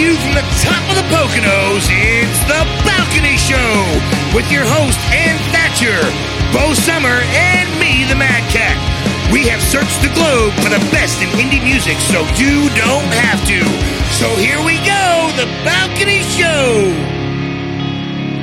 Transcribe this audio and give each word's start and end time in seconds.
you 0.00 0.16
from 0.16 0.32
the 0.32 0.46
top 0.64 0.80
of 0.88 0.96
the 0.96 1.04
Poconos, 1.12 1.84
it's 1.92 2.40
The 2.48 2.64
Balcony 2.88 3.36
Show 3.36 3.84
with 4.34 4.50
your 4.50 4.64
host, 4.64 4.96
Ann 5.12 5.36
Thatcher, 5.52 6.00
Bo 6.56 6.72
Sommer, 6.72 7.20
and 7.36 7.68
me, 7.76 8.08
the 8.08 8.16
Mad 8.16 8.40
Cat. 8.48 8.80
We 9.30 9.46
have 9.48 9.60
searched 9.60 10.00
the 10.00 10.08
globe 10.16 10.54
for 10.64 10.70
the 10.72 10.80
best 10.88 11.20
in 11.20 11.28
indie 11.36 11.62
music, 11.62 11.98
so 12.08 12.24
you 12.40 12.72
don't 12.80 13.12
have 13.12 13.44
to. 13.44 13.60
So 14.16 14.26
here 14.40 14.56
we 14.64 14.80
go, 14.88 15.28
The 15.36 15.44
Balcony 15.68 16.22
Show. 16.32 16.88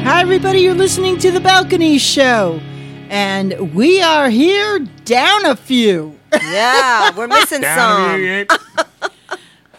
Hi, 0.06 0.22
everybody. 0.22 0.60
You're 0.60 0.76
listening 0.76 1.18
to 1.20 1.32
The 1.32 1.42
Balcony 1.42 1.98
Show. 1.98 2.62
And 3.10 3.74
we 3.74 4.00
are 4.04 4.30
here 4.30 4.80
down 5.06 5.48
a 5.48 5.56
few. 5.56 6.20
Yeah, 6.34 7.18
we're 7.18 7.26
missing 7.26 7.64
some. 7.76 8.46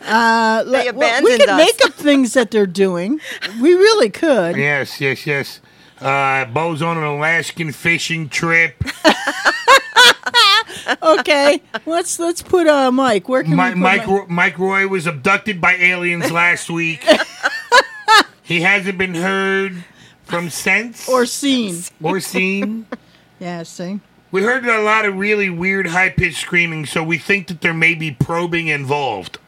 here 0.09 0.17
yet? 0.17 0.21
Uh, 0.21 0.63
le- 0.67 0.73
well, 0.73 0.83
we 0.85 0.89
abandoned 0.89 1.41
could 1.41 1.49
us. 1.49 1.59
make 1.59 1.85
up 1.85 1.93
things 1.95 2.33
that 2.35 2.51
they're 2.51 2.67
doing. 2.67 3.21
We 3.61 3.75
really 3.75 4.11
could. 4.11 4.57
Yes, 4.57 5.01
yes, 5.01 5.27
yes. 5.27 5.61
Uh, 6.01 6.45
Bo's 6.47 6.81
on 6.83 6.97
an 6.97 7.05
Alaskan 7.05 7.73
fishing 7.73 8.29
trip. 8.29 8.83
Okay, 11.03 11.61
let's 11.87 12.19
let's 12.19 12.41
put 12.43 12.67
uh, 12.67 12.91
Mike. 12.91 13.29
Where 13.29 13.43
can 13.43 13.57
Mi- 13.57 13.65
we 13.65 13.69
put 13.71 13.79
Mike, 13.79 14.07
Mi- 14.07 14.13
Ro- 14.15 14.27
Mike 14.29 14.59
Roy 14.59 14.87
was 14.89 15.07
abducted 15.07 15.61
by 15.61 15.75
aliens 15.75 16.31
last 16.33 16.71
week. 16.71 17.05
he 18.43 18.63
hasn't 18.63 18.97
been 18.97 19.15
heard 19.15 19.85
from 20.25 20.49
since 20.49 21.07
or 21.09 21.27
seen? 21.27 21.83
or 22.03 22.21
seen. 22.21 22.87
Yeah, 23.39 23.65
see. 23.65 24.01
We 24.31 24.43
heard 24.43 24.65
a 24.67 24.81
lot 24.81 25.05
of 25.05 25.17
really 25.17 25.51
weird 25.51 25.89
high 25.89 26.11
pitched 26.11 26.41
screaming, 26.41 26.87
so 26.87 27.03
we 27.03 27.19
think 27.19 27.49
that 27.49 27.61
there 27.61 27.75
may 27.75 27.95
be 27.95 28.11
probing 28.11 28.69
involved. 28.69 29.39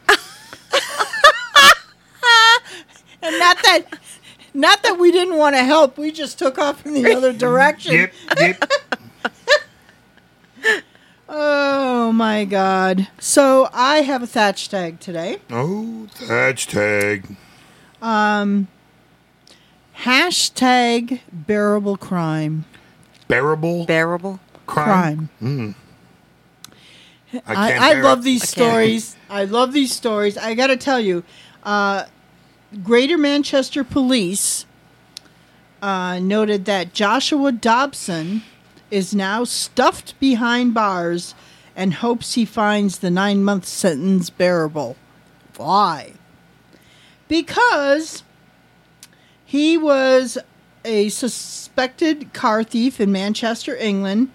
And 3.23 3.39
not 3.39 3.63
that, 3.65 3.83
not 4.55 4.83
that 4.83 4.99
we 4.99 5.13
didn't 5.13 5.37
want 5.37 5.55
to 5.55 5.63
help. 5.63 5.99
We 5.99 6.11
just 6.11 6.39
took 6.39 6.59
off 6.59 6.87
in 6.87 6.95
the 6.95 7.15
other 7.15 7.33
direction. 7.47 7.93
Yep, 7.93 8.13
yep. 8.39 8.65
Oh 11.33 12.11
my 12.13 12.45
God! 12.45 13.07
So 13.21 13.69
I 13.73 13.99
have 13.99 14.21
a 14.23 14.27
thatch 14.27 14.69
tag 14.69 14.99
today. 14.99 15.39
Oh, 15.49 16.09
hashtag. 16.17 17.37
Um, 18.03 18.67
hashtag 20.01 21.21
bearable 21.33 21.97
crime. 21.97 22.65
Bearable 23.29 23.85
Bearable. 23.85 24.41
crime. 24.67 25.29
Crime. 25.39 25.75
I, 27.47 27.55
can't 27.55 27.59
I, 27.81 27.89
I 27.91 27.95
bear 27.95 28.03
love 28.03 28.19
it. 28.21 28.25
these 28.25 28.43
I 28.43 28.47
can't. 28.47 28.71
stories. 28.71 29.17
I 29.31 29.45
love 29.45 29.73
these 29.73 29.93
stories. 29.93 30.37
I 30.37 30.55
got 30.55 30.67
to 30.67 30.77
tell 30.77 30.99
you, 30.99 31.23
uh, 31.63 32.07
Greater 32.83 33.17
Manchester 33.17 33.85
Police 33.85 34.67
uh, 35.81 36.19
noted 36.19 36.65
that 36.65 36.93
Joshua 36.93 37.53
Dobson 37.53 38.43
is 38.91 39.15
now 39.15 39.45
stuffed 39.45 40.19
behind 40.19 40.75
bars 40.75 41.37
and 41.77 41.95
hopes 41.95 42.35
he 42.35 42.45
finds 42.45 42.99
the 42.99 43.11
nine 43.11 43.45
month 43.45 43.67
sentence 43.67 44.31
bearable. 44.31 44.97
Why? 45.57 46.15
Because 47.29 48.25
he 49.45 49.79
was 49.79 50.39
a 50.85 51.09
suspected 51.09 52.33
car 52.33 52.65
thief 52.65 53.01
in 53.01 53.13
Manchester, 53.13 53.77
England. 53.77 54.31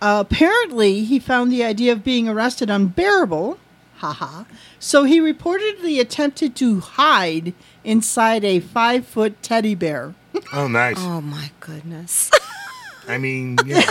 Uh, 0.00 0.24
apparently, 0.26 1.04
he 1.04 1.18
found 1.18 1.52
the 1.52 1.62
idea 1.62 1.92
of 1.92 2.02
being 2.02 2.28
arrested 2.28 2.70
unbearable. 2.70 3.58
Haha. 4.02 4.42
So 4.80 5.04
he 5.04 5.20
reportedly 5.20 6.00
attempted 6.00 6.56
to 6.56 6.80
hide 6.80 7.54
inside 7.84 8.44
a 8.44 8.58
five 8.58 9.06
foot 9.06 9.40
teddy 9.42 9.74
bear. 9.76 10.14
Oh, 10.54 10.66
nice. 10.66 10.96
Oh 10.98 11.20
my 11.20 11.50
goodness. 11.60 12.30
I 13.06 13.16
mean, 13.16 13.56
yeah. 13.66 13.90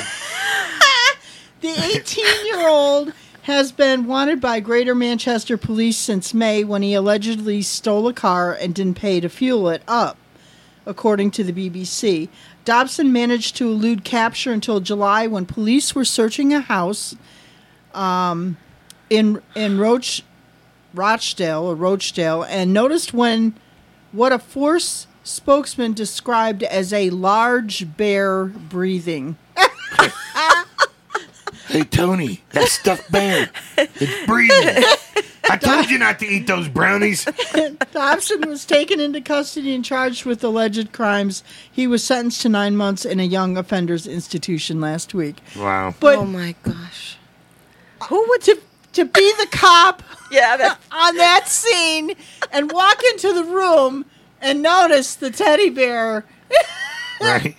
The 1.61 1.69
18 1.95 2.25
year 2.45 2.67
old 2.67 3.13
has 3.43 3.71
been 3.71 4.05
wanted 4.05 4.41
by 4.41 4.59
Greater 4.59 4.93
Manchester 4.93 5.55
Police 5.57 5.97
since 5.97 6.33
May 6.33 6.63
when 6.63 6.81
he 6.81 6.93
allegedly 6.93 7.61
stole 7.61 8.07
a 8.07 8.13
car 8.13 8.53
and 8.53 8.75
didn't 8.75 8.95
pay 8.97 9.19
to 9.21 9.29
fuel 9.29 9.69
it 9.69 9.81
up, 9.87 10.17
according 10.85 11.31
to 11.31 11.43
the 11.43 11.53
BBC. 11.53 12.27
Dobson 12.65 13.11
managed 13.13 13.55
to 13.57 13.67
elude 13.69 14.03
capture 14.03 14.51
until 14.51 14.79
July 14.81 15.25
when 15.27 15.45
police 15.45 15.95
were 15.95 16.05
searching 16.05 16.53
a 16.53 16.59
house 16.59 17.15
um, 17.93 18.57
in 19.11 19.41
in 19.55 19.77
Roch, 19.77 20.21
Rochdale 20.93 21.63
or 21.63 21.75
Rochdale 21.75 22.43
and 22.43 22.73
noticed 22.73 23.13
when 23.13 23.53
what 24.11 24.31
a 24.31 24.39
force 24.39 25.05
spokesman 25.23 25.93
described 25.93 26.63
as 26.63 26.91
a 26.91 27.11
large 27.11 27.95
bear 27.97 28.45
breathing. 28.45 29.37
Hey, 31.67 31.85
Tony, 31.85 32.41
that 32.49 32.67
stuffed 32.67 33.09
bear. 33.13 33.49
It's 33.77 34.25
breathing. 34.25 34.83
I 35.49 35.55
told 35.55 35.89
you 35.89 35.97
not 35.99 36.19
to 36.19 36.25
eat 36.25 36.45
those 36.45 36.67
brownies. 36.67 37.25
Dobson 37.93 38.41
was 38.49 38.65
taken 38.65 38.99
into 38.99 39.21
custody 39.21 39.73
and 39.73 39.85
charged 39.85 40.25
with 40.25 40.43
alleged 40.43 40.91
crimes. 40.91 41.45
He 41.71 41.87
was 41.87 42.03
sentenced 42.03 42.41
to 42.41 42.49
nine 42.49 42.75
months 42.75 43.05
in 43.05 43.21
a 43.21 43.23
young 43.23 43.55
offenders 43.55 44.05
institution 44.05 44.81
last 44.81 45.13
week. 45.13 45.37
Wow. 45.55 45.95
But 45.97 46.17
oh 46.17 46.25
my 46.25 46.55
gosh. 46.61 47.15
who 48.09 48.25
would 48.27 48.41
to 48.41 48.59
to 48.93 49.05
be 49.05 49.33
the 49.39 49.47
cop 49.51 50.03
Yeah, 50.31 50.55
that, 50.57 50.79
on 50.91 51.17
that 51.17 51.47
scene 51.47 52.13
and 52.53 52.71
walk 52.71 53.01
into 53.11 53.33
the 53.33 53.43
room 53.43 54.05
and 54.41 54.61
notice 54.61 55.15
the 55.15 55.29
teddy 55.31 55.69
bear? 55.69 56.25
Right? 57.21 57.55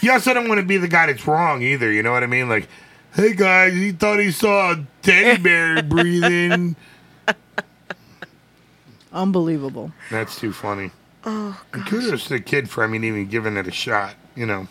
You 0.00 0.10
also 0.10 0.34
don't 0.34 0.48
want 0.48 0.58
to 0.60 0.66
be 0.66 0.76
the 0.76 0.88
guy 0.88 1.06
that's 1.06 1.24
wrong 1.24 1.62
either. 1.62 1.92
You 1.92 2.02
know 2.02 2.10
what 2.10 2.24
I 2.24 2.26
mean? 2.26 2.48
Like, 2.48 2.66
hey 3.14 3.32
guys, 3.32 3.72
he 3.72 3.92
thought 3.92 4.18
he 4.18 4.32
saw 4.32 4.72
a 4.72 4.84
teddy 5.02 5.40
bear 5.40 5.82
breathing. 5.84 6.74
Unbelievable. 9.12 9.92
That's 10.10 10.38
too 10.38 10.52
funny. 10.52 10.90
oh, 11.24 11.60
And 11.72 11.86
kudos 11.86 12.24
to 12.24 12.30
the 12.30 12.40
kid 12.40 12.68
for, 12.68 12.84
I 12.84 12.86
mean, 12.88 13.04
even 13.04 13.28
giving 13.28 13.56
it 13.56 13.66
a 13.66 13.70
shot. 13.70 14.14
You 14.34 14.46
know? 14.46 14.66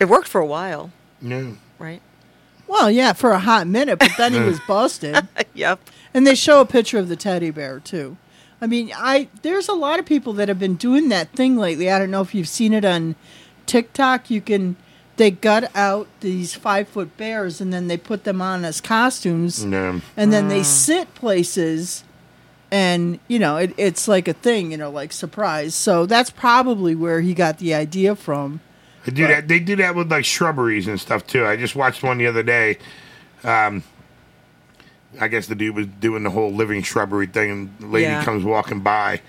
it 0.00 0.06
worked 0.06 0.28
for 0.28 0.40
a 0.40 0.46
while, 0.46 0.90
No. 1.20 1.56
right? 1.78 2.02
Well, 2.68 2.90
yeah, 2.90 3.14
for 3.14 3.30
a 3.32 3.38
hot 3.38 3.66
minute, 3.66 3.98
but 3.98 4.12
then 4.16 4.32
he 4.34 4.40
was 4.40 4.60
busted. 4.68 5.26
yep. 5.54 5.80
And 6.14 6.26
they 6.26 6.34
show 6.34 6.60
a 6.60 6.66
picture 6.66 6.98
of 6.98 7.08
the 7.08 7.16
teddy 7.16 7.50
bear 7.50 7.80
too. 7.80 8.16
I 8.60 8.66
mean, 8.66 8.92
I 8.94 9.28
there's 9.42 9.68
a 9.68 9.74
lot 9.74 9.98
of 9.98 10.06
people 10.06 10.32
that 10.34 10.48
have 10.48 10.58
been 10.58 10.74
doing 10.76 11.08
that 11.08 11.32
thing 11.32 11.56
lately. 11.56 11.90
I 11.90 11.98
don't 11.98 12.10
know 12.10 12.20
if 12.20 12.34
you've 12.34 12.48
seen 12.48 12.72
it 12.72 12.84
on 12.84 13.14
TikTok. 13.66 14.30
You 14.30 14.40
can 14.40 14.76
they 15.16 15.30
gut 15.30 15.70
out 15.74 16.08
these 16.20 16.54
five 16.54 16.88
foot 16.88 17.16
bears 17.16 17.60
and 17.60 17.72
then 17.72 17.88
they 17.88 17.96
put 17.96 18.24
them 18.24 18.40
on 18.40 18.64
as 18.64 18.80
costumes, 18.80 19.64
No. 19.64 20.00
and 20.16 20.32
then 20.32 20.48
they 20.48 20.60
mm. 20.60 20.64
sit 20.64 21.14
places, 21.14 22.04
and 22.70 23.18
you 23.28 23.38
know 23.38 23.56
it, 23.56 23.74
it's 23.76 24.08
like 24.08 24.28
a 24.28 24.32
thing, 24.32 24.72
you 24.72 24.76
know, 24.78 24.90
like 24.90 25.12
surprise. 25.12 25.74
So 25.74 26.06
that's 26.06 26.30
probably 26.30 26.94
where 26.94 27.20
he 27.20 27.34
got 27.34 27.58
the 27.58 27.74
idea 27.74 28.16
from. 28.16 28.60
They 29.08 29.14
do 29.14 29.26
that. 29.28 29.48
They 29.48 29.58
do 29.60 29.76
that 29.76 29.94
with 29.94 30.10
like 30.10 30.24
shrubberies 30.24 30.86
and 30.86 31.00
stuff 31.00 31.26
too. 31.26 31.46
I 31.46 31.56
just 31.56 31.74
watched 31.74 32.02
one 32.02 32.18
the 32.18 32.26
other 32.26 32.42
day. 32.42 32.76
Um, 33.42 33.82
I 35.18 35.28
guess 35.28 35.46
the 35.46 35.54
dude 35.54 35.74
was 35.74 35.86
doing 35.86 36.22
the 36.22 36.30
whole 36.30 36.52
living 36.52 36.82
shrubbery 36.82 37.26
thing, 37.26 37.50
and 37.50 37.78
the 37.80 37.86
lady 37.86 38.04
Yeah. 38.06 38.22
comes 38.24 38.44
walking 38.44 38.80
by, 38.80 39.22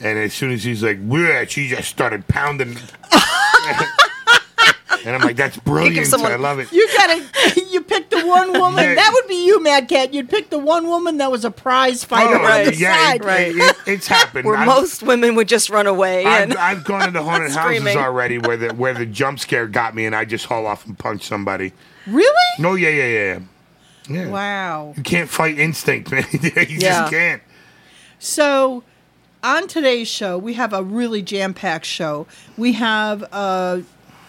and 0.00 0.18
as 0.18 0.32
soon 0.32 0.52
as 0.52 0.64
he's 0.64 0.82
like, 0.82 1.06
"Bleh," 1.06 1.48
she 1.48 1.68
just 1.68 1.88
started 1.88 2.26
pounding. 2.28 2.76
and 5.04 5.14
I'm 5.14 5.20
like, 5.22 5.36
"That's 5.36 5.56
brilliant! 5.58 6.06
someone- 6.06 6.32
I 6.32 6.36
love 6.36 6.58
it." 6.58 6.72
You 6.72 6.88
gotta, 6.96 7.24
you 7.70 7.80
pick 7.82 8.10
the 8.10 8.26
one 8.26 8.52
woman. 8.52 8.84
Yeah. 8.84 8.94
That 8.94 9.10
would 9.14 9.28
be 9.28 9.46
you, 9.46 9.62
Mad 9.62 9.88
Cat. 9.88 10.12
You'd 10.14 10.28
pick 10.28 10.50
the 10.50 10.58
one 10.58 10.86
woman 10.88 11.18
that 11.18 11.30
was 11.30 11.44
a 11.44 11.50
prize 11.50 12.04
oh, 12.04 12.08
fighter 12.08 12.38
Oh, 12.38 12.44
on 12.44 12.64
the 12.66 12.74
yeah, 12.76 13.06
side. 13.08 13.20
it- 13.20 13.24
Right. 13.24 13.52
it- 13.56 13.76
it's 13.86 14.06
happened. 14.18 14.46
Where 14.46 14.56
I've- 14.56 14.66
most 14.66 15.02
women 15.02 15.34
would 15.36 15.48
just 15.48 15.70
run 15.70 15.86
away. 15.86 16.24
I've, 16.24 16.42
And 16.50 16.54
I've 16.54 16.84
gone 16.84 17.08
into 17.08 17.22
haunted 17.24 17.52
houses 17.52 17.96
already 17.96 18.38
where 18.38 18.56
the 18.56 18.74
where 18.74 18.94
the 18.94 19.06
jump 19.06 19.40
scare 19.40 19.66
got 19.66 19.94
me, 19.94 20.06
and 20.06 20.14
I 20.14 20.24
just 20.24 20.46
haul 20.46 20.66
off 20.66 20.86
and 20.86 20.98
punch 20.98 21.24
somebody. 21.24 21.72
Really? 22.06 22.32
No, 22.58 22.74
yeah, 22.74 22.88
yeah, 22.88 23.04
yeah, 23.06 23.24
yeah. 23.34 23.38
Yeah. 24.10 24.28
Wow. 24.30 24.94
You 24.96 25.02
can't 25.02 25.28
fight 25.28 25.58
instinct, 25.58 26.10
man. 26.10 26.24
you 26.32 26.50
Yeah. 26.54 27.00
just 27.00 27.12
can't. 27.12 27.42
So, 28.18 28.82
on 29.44 29.68
today's 29.68 30.08
show, 30.08 30.38
we 30.38 30.54
have 30.54 30.72
a 30.72 30.82
really 30.82 31.22
jam 31.22 31.54
packed 31.54 31.84
show. 31.86 32.26
We 32.56 32.72
have 32.72 33.22
a, 33.24 33.82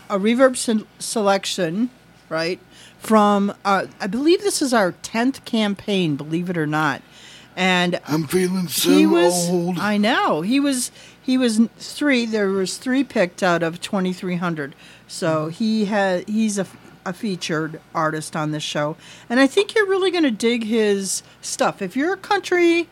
a 0.09 0.19
reverb 0.19 0.57
se- 0.57 0.85
selection, 0.99 1.89
right? 2.29 2.59
From, 2.99 3.53
uh, 3.63 3.87
I 3.99 4.07
believe 4.07 4.41
this 4.41 4.61
is 4.61 4.73
our 4.73 4.93
10th 4.93 5.45
campaign, 5.45 6.15
believe 6.15 6.49
it 6.49 6.57
or 6.57 6.67
not. 6.67 7.01
And 7.55 7.99
I'm 8.07 8.25
feeling 8.25 8.67
so 8.67 8.89
he 8.89 9.05
was, 9.05 9.49
old. 9.49 9.79
I 9.79 9.97
know, 9.97 10.41
he 10.41 10.59
was, 10.59 10.91
he 11.21 11.37
was 11.37 11.59
three, 11.77 12.25
there 12.25 12.49
was 12.49 12.77
three 12.77 13.03
picked 13.03 13.43
out 13.43 13.63
of 13.63 13.81
2,300. 13.81 14.75
So 15.07 15.47
he 15.47 15.85
had, 15.85 16.27
he's 16.27 16.57
a, 16.57 16.65
a 17.05 17.11
featured 17.11 17.81
artist 17.93 18.35
on 18.35 18.51
this 18.51 18.63
show. 18.63 18.95
And 19.29 19.39
I 19.39 19.47
think 19.47 19.75
you're 19.75 19.87
really 19.87 20.11
going 20.11 20.23
to 20.23 20.31
dig 20.31 20.65
his 20.65 21.21
stuff. 21.41 21.81
If 21.81 21.95
you're 21.95 22.13
a 22.13 22.17
country 22.17 22.87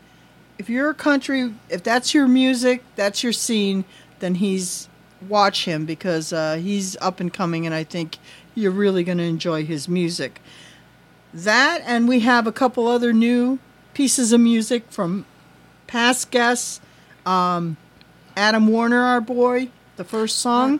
if 0.57 0.69
you're 0.69 0.89
a 0.89 0.95
country, 0.95 1.53
if 1.69 1.83
that's 1.83 2.13
your 2.13 2.27
music, 2.27 2.83
that's 2.95 3.23
your 3.23 3.33
scene, 3.33 3.85
then 4.19 4.35
he's 4.35 4.89
watch 5.27 5.65
him 5.65 5.85
because 5.85 6.33
uh, 6.33 6.55
he's 6.55 6.95
up 6.97 7.19
and 7.19 7.33
coming, 7.33 7.65
and 7.65 7.73
I 7.73 7.83
think 7.83 8.17
you're 8.55 8.71
really 8.71 9.03
going 9.03 9.17
to 9.17 9.23
enjoy 9.23 9.65
his 9.65 9.87
music. 9.87 10.41
That, 11.33 11.81
and 11.85 12.07
we 12.07 12.21
have 12.21 12.47
a 12.47 12.51
couple 12.51 12.87
other 12.87 13.13
new 13.13 13.59
pieces 13.93 14.31
of 14.31 14.39
music 14.39 14.83
from 14.89 15.25
past 15.85 16.31
guests. 16.31 16.81
Um, 17.25 17.77
Adam 18.35 18.67
Warner, 18.67 19.03
our 19.03 19.21
boy, 19.21 19.69
the 19.95 20.03
first 20.03 20.39
song. 20.39 20.79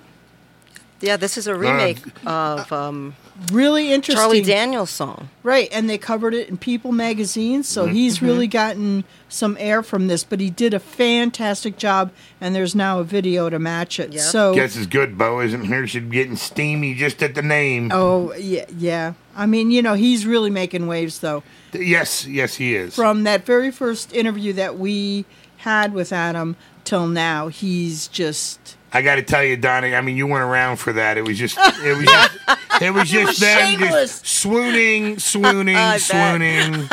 Yeah, 1.01 1.17
this 1.17 1.37
is 1.37 1.47
a 1.47 1.55
remake 1.55 1.99
of 2.25 2.71
um, 2.71 3.15
Really 3.51 3.91
interesting. 3.93 4.21
Charlie 4.21 4.41
Daniels' 4.41 4.89
song. 4.89 5.29
Right, 5.43 5.69
and 5.71 5.89
they 5.89 5.97
covered 5.97 6.33
it 6.33 6.49
in 6.49 6.57
People 6.57 6.91
magazine, 6.91 7.63
so 7.63 7.85
Mm-hmm. 7.85 7.93
he's 7.95 8.21
really 8.21 8.47
gotten 8.47 9.03
some 9.29 9.55
air 9.59 9.83
from 9.83 10.07
this, 10.07 10.23
but 10.23 10.39
he 10.39 10.49
did 10.49 10.73
a 10.73 10.79
fantastic 10.79 11.77
job, 11.77 12.11
and 12.41 12.55
there's 12.55 12.73
now 12.75 12.99
a 12.99 13.03
video 13.03 13.49
to 13.49 13.59
match 13.59 13.99
it. 13.99 14.11
Yep. 14.13 14.21
So, 14.21 14.55
Guess 14.55 14.75
is 14.75 14.87
good. 14.87 15.17
Bo 15.17 15.39
isn't 15.41 15.65
here. 15.65 15.85
She's 15.87 16.03
getting 16.03 16.35
steamy 16.35 16.93
just 16.95 17.21
at 17.21 17.35
the 17.35 17.41
name. 17.41 17.91
oh 17.93 18.33
yeah, 18.35 18.65
yeah. 18.77 19.13
I 19.35 19.45
mean, 19.45 19.69
you 19.71 19.81
know, 19.81 19.93
he's 19.93 20.25
really 20.25 20.49
making 20.49 20.87
waves 20.87 21.19
though. 21.19 21.43
Yes, 21.73 22.25
yes, 22.25 22.55
he 22.55 22.75
is. 22.75 22.95
From 22.95 23.23
that 23.23 23.45
very 23.45 23.69
first 23.71 24.13
interview 24.13 24.53
that 24.53 24.79
we 24.79 25.25
had 25.57 25.93
with 25.93 26.11
Adam 26.11 26.55
till 26.85 27.05
now, 27.07 27.49
he's 27.49 28.07
just 28.07 28.76
I 28.93 29.01
got 29.01 29.15
to 29.15 29.21
tell 29.21 29.43
you, 29.43 29.57
Donnie. 29.57 29.93
I 29.95 30.01
mean, 30.01 30.15
you 30.17 30.27
weren't 30.27 30.43
around 30.49 30.77
for 30.77 30.93
that. 30.93 31.17
It 31.17 31.25
was 31.27 31.37
just, 31.37 31.57
it 31.57 31.97
was 31.97 32.05
just, 32.05 32.37
it 32.81 32.91
was 32.91 33.09
just 33.09 33.27
was 33.27 33.39
them 33.39 33.59
shameless. 33.59 34.21
just 34.21 34.27
swooning, 34.27 35.19
swooning, 35.19 35.77
swooning, 35.99 36.89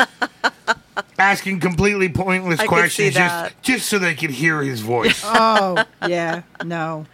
asking 1.17 1.59
completely 1.59 2.09
pointless 2.09 2.59
I 2.59 2.63
could 2.63 2.69
questions 2.69 3.13
see 3.13 3.19
just, 3.19 3.33
that. 3.33 3.61
just 3.61 3.87
so 3.87 3.99
they 3.99 4.13
could 4.15 4.31
hear 4.31 4.61
his 4.61 4.81
voice. 4.81 5.21
oh 5.25 5.83
yeah, 6.07 6.43
no. 6.63 7.05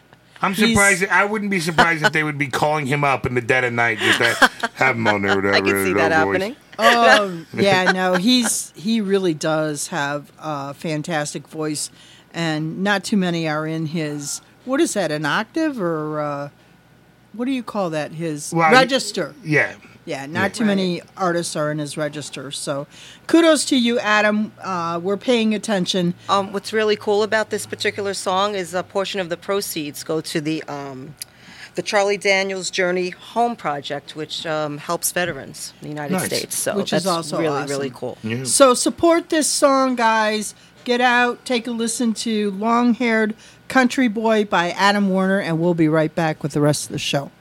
I'm 0.42 0.54
He's- 0.54 0.70
surprised. 0.72 1.06
I 1.06 1.26
wouldn't 1.26 1.52
be 1.52 1.60
surprised 1.60 2.04
if 2.04 2.12
they 2.12 2.24
would 2.24 2.40
be 2.40 2.48
calling 2.48 2.88
him 2.88 3.04
up 3.04 3.28
in 3.28 3.36
the 3.36 3.42
dead 3.42 3.64
of 3.64 3.74
night 3.74 4.00
just 4.00 4.18
to 4.18 4.70
have 4.74 4.96
him 4.96 5.06
on 5.08 5.22
there. 5.22 5.36
Whatever, 5.36 5.56
I 5.56 5.62
can 5.62 5.86
see 5.86 5.94
that 5.94 6.12
happening. 6.12 6.56
Oh 6.80 7.46
yeah, 7.54 7.92
no, 7.92 8.16
he's 8.16 8.74
he 8.76 9.02
really 9.02 9.36
does 9.36 9.90
have 9.90 10.32
a 10.40 10.74
fantastic 10.74 11.48
voice, 11.48 11.92
and 12.34 12.84
not 12.84 13.04
too 13.04 13.18
many 13.18 13.48
are 13.48 13.68
in 13.68 13.86
his. 13.86 14.42
What 14.66 14.80
is 14.82 14.94
that? 14.94 15.12
An 15.12 15.26
octave 15.26 15.80
or 15.82 16.20
uh, 16.20 16.50
what 17.34 17.46
do 17.46 17.52
you 17.52 17.64
call 17.64 17.90
that? 17.92 18.12
His 18.14 18.52
Well, 18.54 18.68
I- 18.68 18.72
register. 18.72 19.34
Yeah. 19.44 19.76
Yeah, 20.04 20.26
not 20.26 20.56
too 20.56 20.66
many 20.66 21.04
artists 21.16 21.56
are 21.56 21.72
in 21.72 21.78
his 21.78 21.96
register. 21.96 22.50
So, 22.50 22.88
kudos 23.28 23.64
to 23.66 23.78
you, 23.78 24.00
Adam. 24.00 24.52
Uh, 24.60 25.00
we're 25.02 25.16
paying 25.16 25.54
attention. 25.54 26.16
Um, 26.28 26.52
what's 26.52 26.74
really 26.74 26.96
cool 26.96 27.22
about 27.22 27.52
this 27.52 27.68
particular 27.68 28.16
song 28.16 28.56
is 28.56 28.74
a 28.74 28.82
portion 28.82 29.20
of 29.20 29.30
the 29.30 29.38
proceeds 29.38 30.04
go 30.04 30.20
to 30.20 30.42
the 30.42 30.64
um, 30.64 31.14
the 31.76 31.84
Charlie 31.84 32.18
Daniels 32.18 32.72
Journey 32.72 33.12
Home 33.12 33.56
Project, 33.56 34.16
which 34.16 34.44
um, 34.48 34.80
helps 34.80 35.12
veterans 35.12 35.72
in 35.82 35.90
the 35.90 35.90
United 35.90 36.14
Nice. 36.14 36.26
States. 36.26 36.56
So 36.58 36.76
Which 36.78 36.90
that's 36.90 37.04
is 37.04 37.08
also 37.08 37.38
really 37.38 37.50
awesome. 37.60 37.70
really 37.70 37.92
cool. 37.94 38.18
Yeah. 38.24 38.44
So 38.44 38.74
support 38.74 39.30
this 39.30 39.48
song, 39.48 39.96
guys. 39.96 40.56
Get 40.84 41.00
out, 41.00 41.46
take 41.46 41.68
a 41.68 41.72
listen 41.72 42.16
to 42.16 42.50
Long 42.52 42.96
Haired 42.96 43.36
Country 43.72 44.10
Boy 44.10 44.44
by 44.44 44.72
Adam 44.72 45.08
Warner, 45.08 45.40
and 45.40 45.58
we'll 45.58 45.74
be 45.74 45.88
right 45.88 46.14
back 46.14 46.44
with 46.44 46.52
the 46.52 46.60
rest 46.60 46.88
of 46.88 46.92
the 46.92 47.00
show. 47.00 47.32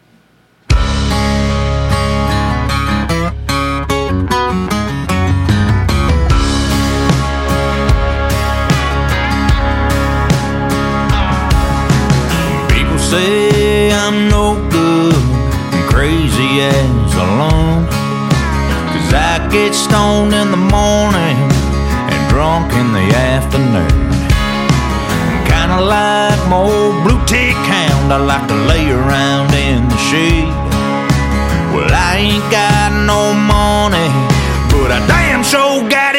People 12.68 12.98
say 13.00 13.90
I'm 13.90 14.28
no 14.28 14.54
good, 14.70 15.14
I'm 15.74 15.88
crazy 15.90 16.60
as 16.60 17.14
alone. 17.16 17.86
Cause 18.92 19.12
I 19.12 19.48
get 19.50 19.74
stoned 19.74 20.32
in 20.32 20.52
the 20.52 20.56
morning 20.56 21.50
and 22.08 22.30
drunk 22.30 22.72
in 22.74 22.92
the 22.92 23.16
afternoon. 23.16 24.09
Kinda 25.80 25.94
like 25.96 26.48
my 26.50 26.56
old 26.56 27.04
blue 27.04 27.24
tick 27.24 27.56
hound, 27.56 28.12
I 28.12 28.18
like 28.18 28.46
to 28.48 28.54
lay 28.68 28.90
around 28.90 29.54
in 29.54 29.88
the 29.88 29.96
shade. 29.96 30.52
Well, 31.72 31.88
I 31.88 32.16
ain't 32.20 32.44
got 32.52 32.92
no 33.08 33.32
money, 33.32 34.08
but 34.68 34.92
I 34.92 35.00
damn 35.08 35.42
sure 35.42 35.88
got 35.88 36.09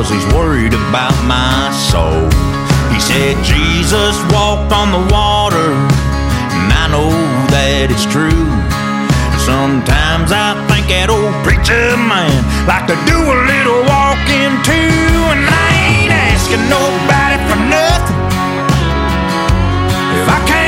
cause 0.00 0.08
he's 0.08 0.32
worried 0.32 0.72
about 0.72 1.12
my 1.28 1.68
soul. 1.92 2.24
He 2.88 2.98
said 2.98 3.36
Jesus 3.44 4.16
walked 4.32 4.72
on 4.72 4.88
the 4.96 5.04
water, 5.12 5.76
and 6.56 6.72
I 6.72 6.88
know 6.88 7.12
that 7.52 7.92
it's 7.92 8.08
true. 8.08 8.48
Sometimes 9.44 10.32
I 10.32 10.56
think 10.72 10.88
that 10.88 11.12
old 11.12 11.36
preacher 11.44 12.00
man 12.00 12.32
like 12.64 12.88
to 12.88 12.96
do 13.04 13.18
a 13.20 13.38
little 13.44 13.84
walking 13.92 14.52
too, 14.64 15.12
and 15.36 15.44
I 15.44 15.68
ain't 15.84 16.12
asking 16.32 16.64
nobody 16.72 17.36
for 17.44 17.60
nothing 17.68 18.20
if 20.16 20.26
I 20.32 20.40
can't 20.48 20.59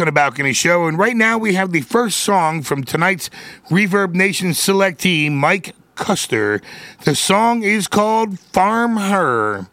on 0.00 0.06
the 0.06 0.12
Balcony 0.12 0.52
Show, 0.52 0.86
and 0.86 0.98
right 0.98 1.14
now 1.14 1.36
we 1.38 1.54
have 1.54 1.72
the 1.72 1.82
first 1.82 2.18
song 2.18 2.62
from 2.62 2.82
tonight's 2.82 3.28
Reverb 3.68 4.14
Nation 4.14 4.50
selectee, 4.50 5.30
Mike 5.30 5.74
Kuster. 5.94 6.62
The 7.04 7.14
song 7.14 7.62
is 7.62 7.86
called 7.86 8.38
Farm 8.38 8.96
Her. 8.96 9.68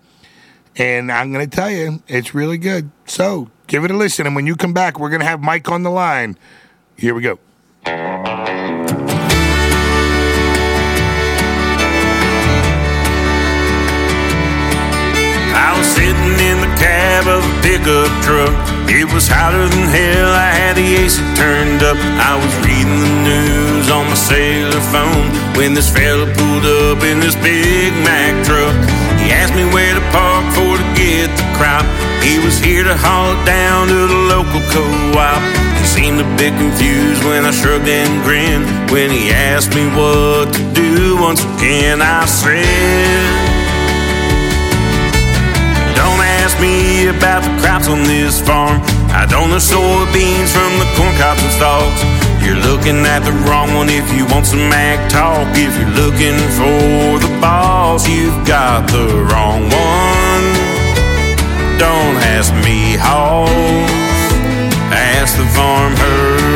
And 0.75 1.11
I'm 1.11 1.31
going 1.31 1.49
to 1.49 1.55
tell 1.55 1.71
you, 1.71 2.03
it's 2.07 2.35
really 2.35 2.57
good. 2.57 2.91
So 3.05 3.49
give 3.67 3.83
it 3.85 3.91
a 3.91 3.95
listen, 3.95 4.27
and 4.27 4.35
when 4.35 4.45
you 4.45 4.55
come 4.55 4.73
back, 4.73 4.99
we're 4.99 5.09
going 5.09 5.21
to 5.21 5.25
have 5.25 5.41
Mike 5.41 5.71
on 5.71 5.83
the 5.83 5.89
line. 5.89 6.37
Here 6.97 7.15
we 7.15 7.21
go. 7.21 7.39
I 15.59 15.77
was 15.77 15.87
sitting 15.87 16.46
cab 16.79 17.27
of 17.27 17.41
a 17.43 17.53
pickup 17.61 18.09
truck. 18.23 18.53
It 18.89 19.09
was 19.13 19.27
hotter 19.27 19.67
than 19.67 19.87
hell. 19.89 20.31
I 20.31 20.49
had 20.53 20.73
the 20.77 20.85
AC 20.85 21.17
turned 21.35 21.83
up. 21.83 21.97
I 22.21 22.37
was 22.37 22.53
reading 22.63 23.01
the 23.01 23.13
news 23.25 23.89
on 23.89 24.05
my 24.07 24.15
cellular 24.15 24.81
phone 24.93 25.27
when 25.57 25.73
this 25.73 25.89
fella 25.89 26.25
pulled 26.37 26.65
up 26.65 27.03
in 27.03 27.19
this 27.19 27.35
Big 27.35 27.91
Mac 28.05 28.31
truck. 28.45 28.75
He 29.19 29.33
asked 29.33 29.55
me 29.57 29.65
where 29.73 29.93
to 29.93 30.03
park 30.13 30.45
for 30.53 30.77
to 30.77 30.87
get 30.95 31.27
the 31.35 31.47
crop. 31.57 31.85
He 32.23 32.39
was 32.39 32.57
here 32.59 32.83
to 32.83 32.95
haul 32.95 33.33
it 33.33 33.43
down 33.45 33.87
to 33.89 33.99
the 34.07 34.21
local 34.31 34.61
co-op. 34.71 35.41
He 35.81 35.85
seemed 35.85 36.21
a 36.21 36.29
bit 36.37 36.53
confused 36.55 37.23
when 37.25 37.45
I 37.45 37.51
shrugged 37.51 37.87
and 37.89 38.23
grinned. 38.23 38.65
When 38.91 39.09
he 39.11 39.31
asked 39.31 39.73
me 39.75 39.85
what 39.97 40.53
to 40.53 40.63
do, 40.73 41.17
once 41.19 41.43
again 41.43 42.01
I 42.01 42.25
said. 42.25 43.46
About 47.09 47.43
the 47.43 47.53
crops 47.61 47.87
on 47.87 48.03
this 48.03 48.41
farm. 48.41 48.81
I 49.15 49.25
don't 49.25 49.49
know 49.49 49.57
soybeans 49.57 50.51
from 50.51 50.71
the 50.79 50.87
corn 50.95 51.15
cobs 51.15 51.41
and 51.41 51.53
stalks. 51.55 52.01
You're 52.43 52.59
looking 52.59 53.05
at 53.05 53.23
the 53.23 53.31
wrong 53.47 53.73
one 53.73 53.89
if 53.89 54.07
you 54.13 54.25
want 54.27 54.45
some 54.45 54.71
ag 54.71 55.09
talk. 55.09 55.47
If 55.55 55.71
you're 55.79 55.95
looking 55.95 56.37
for 56.59 57.19
the 57.23 57.31
boss, 57.39 58.07
you've 58.07 58.45
got 58.45 58.87
the 58.91 59.07
wrong 59.31 59.63
one. 59.71 60.45
Don't 61.79 62.17
ask 62.35 62.53
me, 62.65 62.97
hoss. 62.99 63.49
Ask 64.91 65.37
the 65.37 65.47
farm 65.55 65.95
herd. 65.95 66.47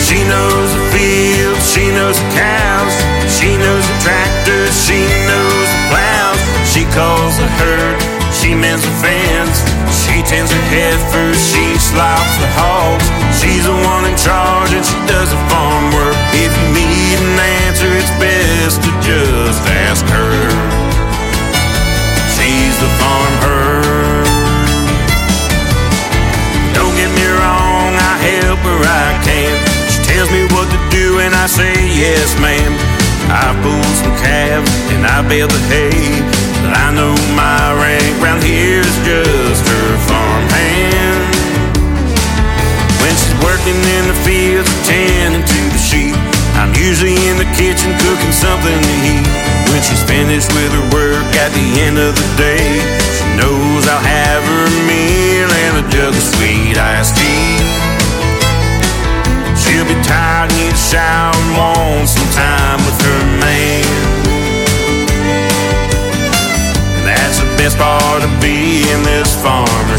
She 0.00 0.18
knows 0.28 0.68
the 0.76 0.84
fields, 0.92 1.64
she 1.72 1.88
knows 1.90 2.18
the 2.20 2.28
cows, 2.36 2.91
she 3.42 3.58
knows 3.58 3.82
the 3.82 3.98
tractors, 4.06 4.70
she 4.86 5.02
knows 5.26 5.66
the 5.66 5.82
plows. 5.90 6.40
She 6.62 6.86
calls 6.94 7.34
the 7.42 7.50
herd, 7.58 7.98
she 8.30 8.54
mends 8.54 8.86
the 8.86 8.94
fence, 9.02 9.66
she 9.90 10.22
tends 10.22 10.54
her 10.54 10.64
heifers, 10.70 11.42
she 11.50 11.74
slops 11.74 12.38
the 12.38 12.46
hogs. 12.54 13.02
She's 13.34 13.66
the 13.66 13.74
one 13.82 14.06
in 14.06 14.14
charge 14.14 14.70
and 14.70 14.86
she 14.86 14.94
does 15.10 15.26
the 15.34 15.42
farm 15.50 15.90
work. 15.90 16.14
If 16.38 16.54
you 16.54 16.66
need 16.70 17.18
an 17.18 17.38
answer, 17.66 17.90
it's 17.90 18.14
best 18.22 18.78
to 18.86 18.90
just 19.02 19.58
ask 19.90 20.06
her. 20.06 20.38
She's 22.38 22.76
the 22.78 22.90
farm 23.02 23.34
herd. 23.42 24.26
Don't 26.78 26.94
get 26.94 27.10
me 27.10 27.26
wrong, 27.26 27.90
I 27.90 28.14
help 28.22 28.62
where 28.62 28.86
I 28.86 29.18
can. 29.26 29.50
She 29.90 29.98
tells 30.06 30.30
me 30.30 30.46
what 30.54 30.70
to 30.70 30.78
do, 30.94 31.18
and 31.18 31.34
I 31.34 31.50
say 31.50 31.74
yes, 31.90 32.38
ma'am. 32.38 33.01
I 33.28 33.54
pull 33.62 33.84
some 34.00 34.16
calves 34.22 34.70
and 34.94 35.06
I 35.06 35.22
bale 35.28 35.48
the 35.48 35.62
hay, 35.70 36.22
but 36.64 36.72
I 36.74 36.90
know 36.94 37.14
my 37.36 37.74
rank 37.78 38.14
round 38.22 38.42
here 38.42 38.80
is 38.80 38.98
just 39.06 39.62
her 39.66 39.90
farm 40.08 40.44
hand. 40.50 41.22
When 43.02 43.14
she's 43.14 43.36
working 43.42 43.76
in 43.76 44.04
the 44.08 44.18
fields, 44.26 44.70
tending 44.86 45.44
to 45.44 45.60
the 45.70 45.82
sheep, 45.82 46.16
I'm 46.58 46.74
usually 46.74 47.16
in 47.28 47.36
the 47.38 47.48
kitchen 47.58 47.90
cooking 47.98 48.34
something 48.34 48.78
to 48.78 48.94
eat. 49.04 49.26
When 49.72 49.80
she's 49.80 50.04
finished 50.04 50.52
with 50.52 50.70
her 50.72 50.86
work 50.92 51.24
at 51.40 51.50
the 51.56 51.66
end 51.80 51.96
of 51.96 52.12
the 52.14 52.28
day, 52.36 52.76
she 53.16 53.24
knows 53.40 53.88
I'll 53.88 54.04
have 54.04 54.42
her 54.44 54.68
meal 54.84 55.48
and 55.48 55.80
a 55.80 55.84
jug 55.88 56.12
of 56.12 56.22
sweet 56.36 56.76
iced 56.76 57.16
tea. 57.16 57.56
She'll 59.56 59.88
be 59.88 59.96
tired, 60.04 60.52
need 60.52 60.76
a 60.76 60.76
shower, 60.76 61.31
best 67.62 67.78
part 67.78 68.24
of 68.24 68.40
being 68.40 69.04
this 69.04 69.40
farmer's 69.40 69.91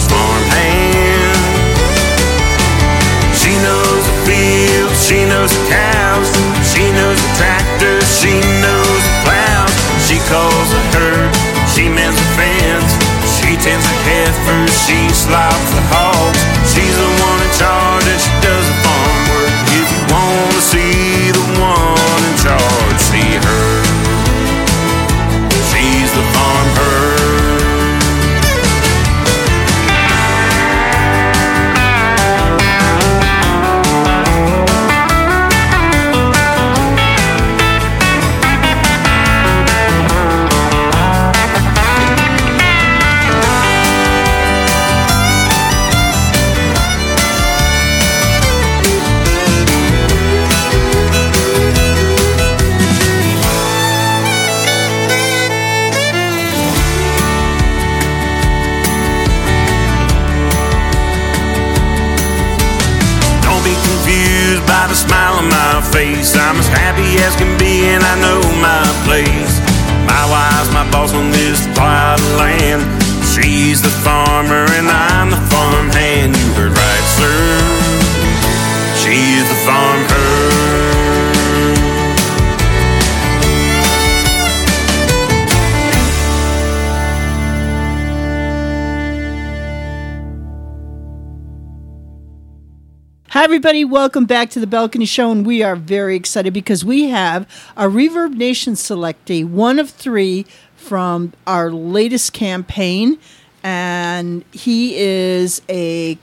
Hi, 93.44 93.46
everybody. 93.46 93.84
Welcome 93.84 94.24
back 94.24 94.52
to 94.52 94.62
the 94.62 94.68
Balcony 94.68 95.04
Show. 95.04 95.30
And 95.30 95.46
we 95.46 95.62
are 95.62 95.76
very 95.76 96.16
excited 96.16 96.54
because 96.54 96.86
we 96.86 97.10
have 97.10 97.46
a 97.76 97.88
Reverb 97.88 98.36
Nation 98.36 98.76
selectee, 98.76 99.46
one 99.46 99.80
of 99.80 99.90
three 99.90 100.46
from 100.78 101.34
our 101.46 101.70
latest 101.70 102.32
campaign. 102.32 103.20
And 103.62 104.46
he 104.54 104.96
is 104.96 105.62
a 105.68 106.18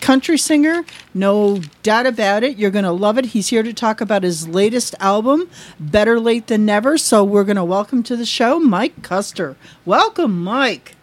country 0.00 0.38
singer, 0.38 0.86
no 1.12 1.60
doubt 1.82 2.06
about 2.06 2.42
it. 2.42 2.56
You're 2.56 2.70
going 2.70 2.86
to 2.86 2.92
love 2.92 3.18
it. 3.18 3.26
He's 3.26 3.48
here 3.48 3.62
to 3.62 3.74
talk 3.74 4.00
about 4.00 4.22
his 4.22 4.48
latest 4.48 4.94
album, 4.98 5.50
Better 5.78 6.18
Late 6.18 6.46
Than 6.46 6.64
Never. 6.64 6.96
So 6.96 7.22
we're 7.22 7.44
going 7.44 7.56
to 7.56 7.64
welcome 7.64 8.02
to 8.04 8.16
the 8.16 8.24
show 8.24 8.58
Mike 8.58 9.02
Kuster. 9.02 9.56
Welcome, 9.84 10.42
Mike. 10.42 10.96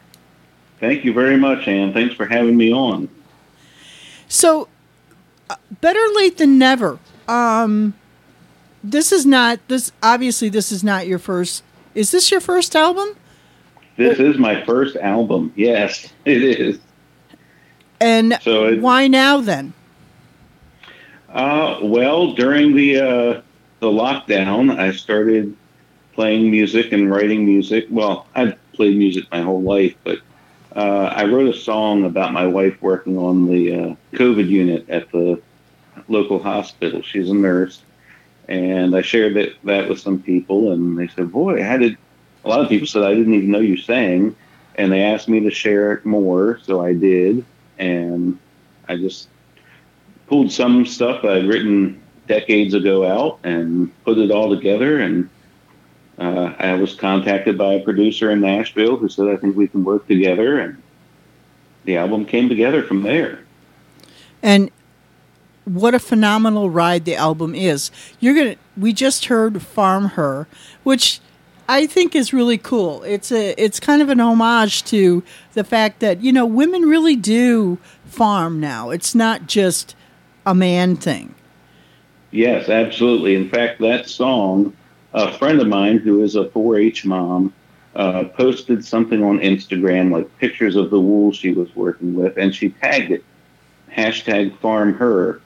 Thank 0.79 1.05
you 1.05 1.13
very 1.13 1.37
much, 1.37 1.67
Ann. 1.67 1.93
Thanks 1.93 2.15
for 2.15 2.25
having 2.25 2.57
me 2.57 2.73
on. 2.73 3.07
So, 4.27 4.67
better 5.81 6.03
late 6.15 6.37
than 6.37 6.57
never. 6.57 6.99
Um, 7.27 7.93
this 8.83 9.11
is 9.11 9.25
not 9.25 9.59
this. 9.67 9.91
Obviously, 10.01 10.49
this 10.49 10.71
is 10.71 10.83
not 10.83 11.07
your 11.07 11.19
first. 11.19 11.63
Is 11.95 12.11
this 12.11 12.31
your 12.31 12.39
first 12.41 12.75
album? 12.75 13.15
This 13.97 14.19
is 14.19 14.37
my 14.37 14.63
first 14.65 14.95
album. 14.95 15.51
Yes, 15.55 16.07
it 16.25 16.41
is. 16.43 16.79
And 17.99 18.37
So 18.41 18.67
it- 18.67 18.81
why 18.81 19.07
now 19.07 19.41
then? 19.41 19.73
Uh, 21.29 21.79
well, 21.83 22.33
during 22.33 22.75
the 22.75 22.97
uh, 22.99 23.41
the 23.81 23.87
lockdown, 23.87 24.77
I 24.79 24.91
started 24.91 25.55
playing 26.13 26.49
music 26.49 26.91
and 26.91 27.11
writing 27.11 27.45
music. 27.45 27.85
Well, 27.89 28.25
I've 28.35 28.55
played 28.73 28.97
music 28.97 29.25
my 29.31 29.41
whole 29.41 29.61
life, 29.61 29.95
but 30.03 30.19
uh, 30.79 31.13
I 31.13 31.25
wrote 31.25 31.53
a 31.53 31.57
song 31.57 32.05
about 32.05 32.31
my 32.31 32.47
wife 32.47 32.81
working 32.81 33.17
on 33.17 33.47
the 33.47 33.73
uh, 33.73 33.95
COVID 34.13 34.47
unit 34.47 34.89
at 34.89 35.11
the 35.11 35.41
local 36.07 36.41
hospital. 36.41 37.01
She's 37.01 37.29
a 37.29 37.33
nurse, 37.33 37.81
and 38.47 38.95
I 38.95 39.01
shared 39.01 39.33
that 39.33 39.55
that 39.65 39.89
with 39.89 39.99
some 39.99 40.21
people, 40.21 40.71
and 40.71 40.97
they 40.97 41.09
said, 41.09 41.33
"Boy, 41.33 41.61
how 41.61 41.75
did?" 41.75 41.97
A 42.45 42.47
lot 42.47 42.61
of 42.61 42.69
people 42.69 42.87
said 42.87 43.03
I 43.03 43.13
didn't 43.13 43.33
even 43.33 43.51
know 43.51 43.59
you 43.59 43.75
sang, 43.75 44.33
and 44.75 44.89
they 44.89 45.01
asked 45.01 45.27
me 45.27 45.41
to 45.41 45.51
share 45.51 45.91
it 45.91 46.05
more, 46.05 46.61
so 46.63 46.81
I 46.81 46.93
did, 46.93 47.43
and 47.77 48.39
I 48.87 48.95
just 48.95 49.27
pulled 50.27 50.49
some 50.49 50.85
stuff 50.85 51.25
I'd 51.25 51.45
written 51.45 52.01
decades 52.27 52.73
ago 52.73 53.05
out 53.05 53.39
and 53.43 53.91
put 54.05 54.17
it 54.17 54.31
all 54.31 54.55
together. 54.55 54.99
And 54.99 55.29
uh, 56.19 56.53
I 56.59 56.73
was 56.73 56.95
contacted 56.95 57.57
by 57.57 57.73
a 57.73 57.83
producer 57.83 58.31
in 58.31 58.41
Nashville 58.41 58.97
who 58.97 59.07
said, 59.09 59.27
I 59.27 59.37
think 59.37 59.55
we 59.55 59.67
can 59.67 59.83
work 59.83 60.07
together. 60.07 60.59
And 60.59 60.81
the 61.85 61.97
album 61.97 62.25
came 62.25 62.49
together 62.49 62.83
from 62.83 63.03
there. 63.03 63.39
And 64.41 64.71
what 65.65 65.93
a 65.93 65.99
phenomenal 65.99 66.69
ride 66.69 67.05
the 67.05 67.15
album 67.15 67.53
is. 67.55 67.91
You're 68.19 68.33
gonna. 68.33 68.55
We 68.77 68.93
just 68.93 69.25
heard 69.25 69.61
"Farm 69.61 70.05
Her," 70.09 70.47
which 70.83 71.19
I 71.67 71.85
think 71.85 72.15
is 72.15 72.33
really 72.33 72.57
cool. 72.57 73.03
It's 73.03 73.31
a. 73.31 73.53
It's 73.61 73.79
kind 73.79 74.01
of 74.01 74.09
an 74.09 74.19
homage 74.19 74.83
to 74.85 75.23
the 75.53 75.63
fact 75.63 75.99
that 75.99 76.21
you 76.21 76.31
know 76.31 76.45
women 76.45 76.83
really 76.83 77.15
do 77.15 77.77
farm 78.05 78.59
now. 78.59 78.89
It's 78.89 79.13
not 79.13 79.47
just 79.47 79.95
a 80.45 80.55
man 80.55 80.95
thing. 80.95 81.35
Yes, 82.31 82.69
absolutely. 82.69 83.35
In 83.35 83.49
fact, 83.49 83.79
that 83.81 84.07
song, 84.07 84.73
a 85.13 85.37
friend 85.37 85.59
of 85.59 85.67
mine 85.67 85.97
who 85.97 86.23
is 86.23 86.35
a 86.35 86.49
4 86.49 86.77
H 86.77 87.05
mom 87.05 87.53
uh, 87.95 88.25
posted 88.25 88.85
something 88.85 89.23
on 89.23 89.39
Instagram, 89.39 90.11
like 90.11 90.37
pictures 90.37 90.75
of 90.75 90.89
the 90.89 90.99
wool 90.99 91.31
she 91.31 91.51
was 91.51 91.75
working 91.75 92.13
with, 92.13 92.37
and 92.37 92.53
she 92.53 92.69
tagged 92.69 93.11
it, 93.11 93.23
hashtag 93.91 94.57
farm 94.59 94.93
her. 94.93 95.41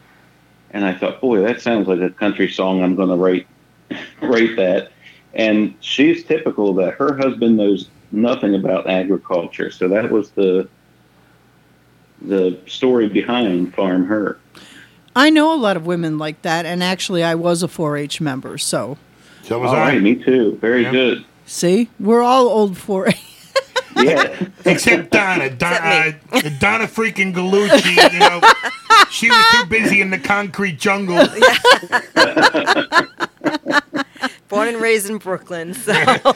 And 0.71 0.83
I 0.83 0.93
thought, 0.93 1.21
boy, 1.21 1.41
that 1.41 1.61
sounds 1.61 1.87
like 1.87 2.01
a 2.01 2.09
country 2.09 2.49
song. 2.49 2.83
I'm 2.83 2.95
going 2.95 3.09
to 3.09 3.15
write, 3.15 3.47
write 4.21 4.55
that. 4.57 4.91
And 5.33 5.75
she's 5.79 6.23
typical 6.23 6.73
that 6.75 6.95
her 6.95 7.15
husband 7.17 7.57
knows 7.57 7.89
nothing 8.11 8.55
about 8.55 8.87
agriculture. 8.87 9.71
So 9.71 9.87
that 9.87 10.11
was 10.11 10.31
the, 10.31 10.67
the 12.21 12.59
story 12.67 13.07
behind 13.07 13.73
farm 13.73 14.05
her. 14.05 14.39
I 15.15 15.29
know 15.29 15.53
a 15.53 15.57
lot 15.57 15.77
of 15.77 15.85
women 15.85 16.17
like 16.17 16.41
that, 16.41 16.65
and 16.65 16.83
actually, 16.83 17.23
I 17.23 17.35
was 17.35 17.61
a 17.61 17.67
4-H 17.67 18.19
member. 18.19 18.57
So, 18.57 18.97
So 19.43 19.59
was 19.59 19.69
All 19.69 19.75
I. 19.75 19.89
right, 19.89 20.01
me 20.01 20.15
too. 20.15 20.57
Very 20.61 20.83
Yeah. 20.83 20.91
good. 20.91 21.25
see, 21.45 21.89
we're 21.99 22.23
all 22.23 22.47
old 22.47 22.77
for 22.77 23.07
it. 23.07 23.15
Yeah. 23.95 24.47
Except 24.65 25.11
Donna. 25.11 25.51
Donna, 25.51 26.15
uh, 26.31 26.41
Donna 26.59 26.85
freaking 26.87 27.31
Gallucci, 27.33 28.11
you 28.11 28.19
know. 28.19 28.41
She 29.11 29.29
was 29.29 29.45
too 29.51 29.65
busy 29.67 30.01
in 30.01 30.09
the 30.09 30.17
concrete 30.17 30.79
jungle. 30.79 31.23
Born 34.49 34.67
and 34.69 34.81
raised 34.81 35.09
in 35.11 35.19
Brooklyn, 35.19 35.73
so 35.75 35.93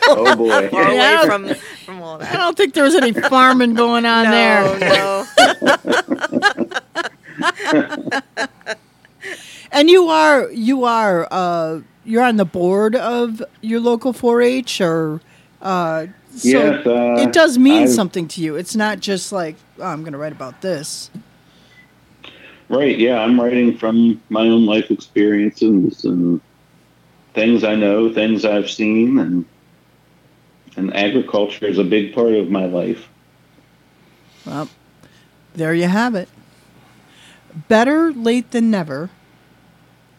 Oh 0.08 0.36
boy. 0.36 0.70
far 0.70 0.94
Yeah. 0.94 1.22
away 1.24 1.26
from 1.28 1.56
from 1.86 2.02
all 2.04 2.22
I 2.22 2.34
don't 2.34 2.56
think 2.56 2.74
there 2.76 2.84
was 2.84 2.94
any 2.96 3.12
farming 3.14 3.74
going 3.74 4.06
on 4.06 4.26
No, 4.26 4.78
there. 4.78 5.26
no. 7.74 8.76
And 9.72 9.90
you 9.90 10.08
are 10.08 10.50
you 10.52 10.86
are 10.86 11.28
uh, 11.32 11.82
you're 12.06 12.24
on 12.24 12.38
the 12.38 12.46
board 12.46 12.96
of 12.96 13.42
your 13.62 13.80
local 13.80 14.14
4-H, 14.14 14.82
or 14.82 15.22
uh, 15.62 16.08
so 16.34 16.48
Yes, 16.48 16.88
uh, 16.88 17.16
it 17.20 17.34
does 17.34 17.58
mean 17.58 17.84
I've- 17.84 17.92
something 17.92 18.28
to 18.30 18.42
you. 18.42 18.56
It's 18.56 18.76
not 18.76 19.00
just 19.00 19.32
like 19.32 19.56
oh, 19.80 19.84
I'm 19.84 20.02
going 20.02 20.14
to 20.14 20.18
write 20.20 20.32
about 20.32 20.62
this. 20.62 21.10
Right, 22.70 22.98
yeah, 22.98 23.22
I'm 23.22 23.40
writing 23.40 23.78
from 23.78 24.22
my 24.30 24.42
own 24.42 24.66
life 24.66 24.92
experiences 24.92 26.04
and 26.04 26.42
things 27.34 27.64
I 27.64 27.76
know, 27.76 28.12
things 28.14 28.44
I've 28.44 28.70
seen, 28.70 29.20
and 29.20 29.46
and 30.76 30.96
agriculture 30.96 31.66
is 31.66 31.78
a 31.78 31.84
big 31.84 32.14
part 32.14 32.34
of 32.34 32.50
my 32.52 32.66
life. 32.66 33.08
Well, 34.46 34.70
there 35.54 35.74
you 35.74 35.88
have 35.88 36.14
it. 36.14 36.30
Better 37.68 38.12
late 38.14 38.52
than 38.52 38.70
never. 38.70 39.10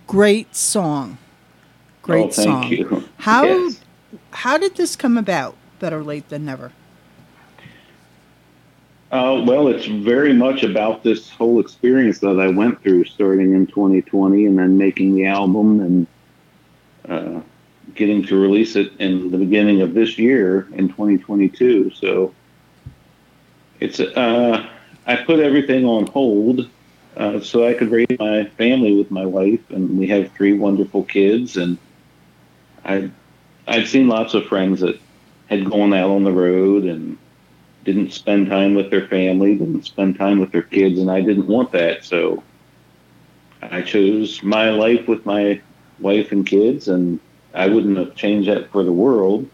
Great 0.09 0.57
song. 0.57 1.18
Great 2.01 2.25
oh, 2.25 2.31
thank 2.31 2.49
song. 2.49 2.73
you. 2.73 3.05
How 3.18 3.44
Yes. 3.44 3.81
how 4.31 4.57
did 4.57 4.75
this 4.75 4.97
come 4.97 5.18
about? 5.18 5.55
Better 5.81 6.03
late 6.03 6.31
than 6.31 6.47
never. 6.47 6.73
Uh, 9.12 9.42
well, 9.47 9.68
it's 9.68 9.85
very 9.85 10.33
much 10.33 10.62
about 10.62 11.03
this 11.03 11.29
whole 11.31 11.61
experience 11.61 12.21
that 12.21 12.40
I 12.40 12.49
went 12.49 12.83
through 12.83 13.05
starting 13.05 13.55
in 13.55 13.66
2020 13.66 14.47
and 14.47 14.59
then 14.59 14.79
making 14.79 15.14
the 15.14 15.27
album 15.27 15.81
and 15.81 16.07
uh, 17.09 17.40
getting 17.94 18.23
to 18.25 18.40
release 18.40 18.77
it 18.77 18.92
in 18.99 19.31
the 19.31 19.38
beginning 19.38 19.83
of 19.83 19.92
this 19.92 20.18
year 20.18 20.68
in 20.73 20.88
2022. 20.88 21.90
So 21.94 22.35
it's, 23.81 24.01
uh, 24.01 24.68
I 25.07 25.16
put 25.16 25.40
everything 25.40 25.85
on 25.85 26.07
hold 26.07 26.68
uh, 27.18 27.40
so 27.40 27.66
I 27.66 27.74
could 27.74 27.90
raise 27.90 28.18
my 28.18 28.44
family 28.44 28.94
with 28.94 29.11
my 29.11 29.26
wife, 29.26 29.70
and 29.70 29.98
we 29.98 30.07
have 30.07 30.31
three 30.33 30.52
wonderful 30.52 31.02
kids. 31.02 31.57
And 31.57 31.76
I, 32.85 33.11
I'd 33.66 33.88
seen 33.88 34.07
lots 34.09 34.35
of 34.35 34.46
friends 34.46 34.81
that 34.81 35.00
had 35.48 35.68
gone 35.68 35.92
out 35.92 36.11
on 36.11 36.24
the 36.24 36.33
road 36.33 36.85
and 36.85 37.18
didn't 37.85 38.12
spend 38.12 38.48
time 38.48 38.74
with 38.74 38.90
their 38.90 39.09
family, 39.09 39.57
didn't 39.57 39.85
spend 39.85 40.16
time 40.16 40.38
with 40.38 40.52
their 40.52 40.62
kids, 40.62 40.98
and 41.00 41.11
I 41.11 41.20
didn't 41.20 41.48
want 41.48 41.72
that. 41.72 42.04
So 42.04 42.42
I 43.62 43.83
chose 43.83 44.42
my 44.42 44.70
life 44.70 45.09
with 45.09 45.26
my 45.26 45.61
wife 45.98 46.31
and 46.31 46.46
kids, 46.46 46.87
and 46.87 47.18
I 47.52 47.66
wouldn't 47.66 47.98
have 47.98 48.14
changed 48.14 48.48
that 48.48 48.70
for 48.70 48.85
the 48.85 48.92
world. 48.92 49.48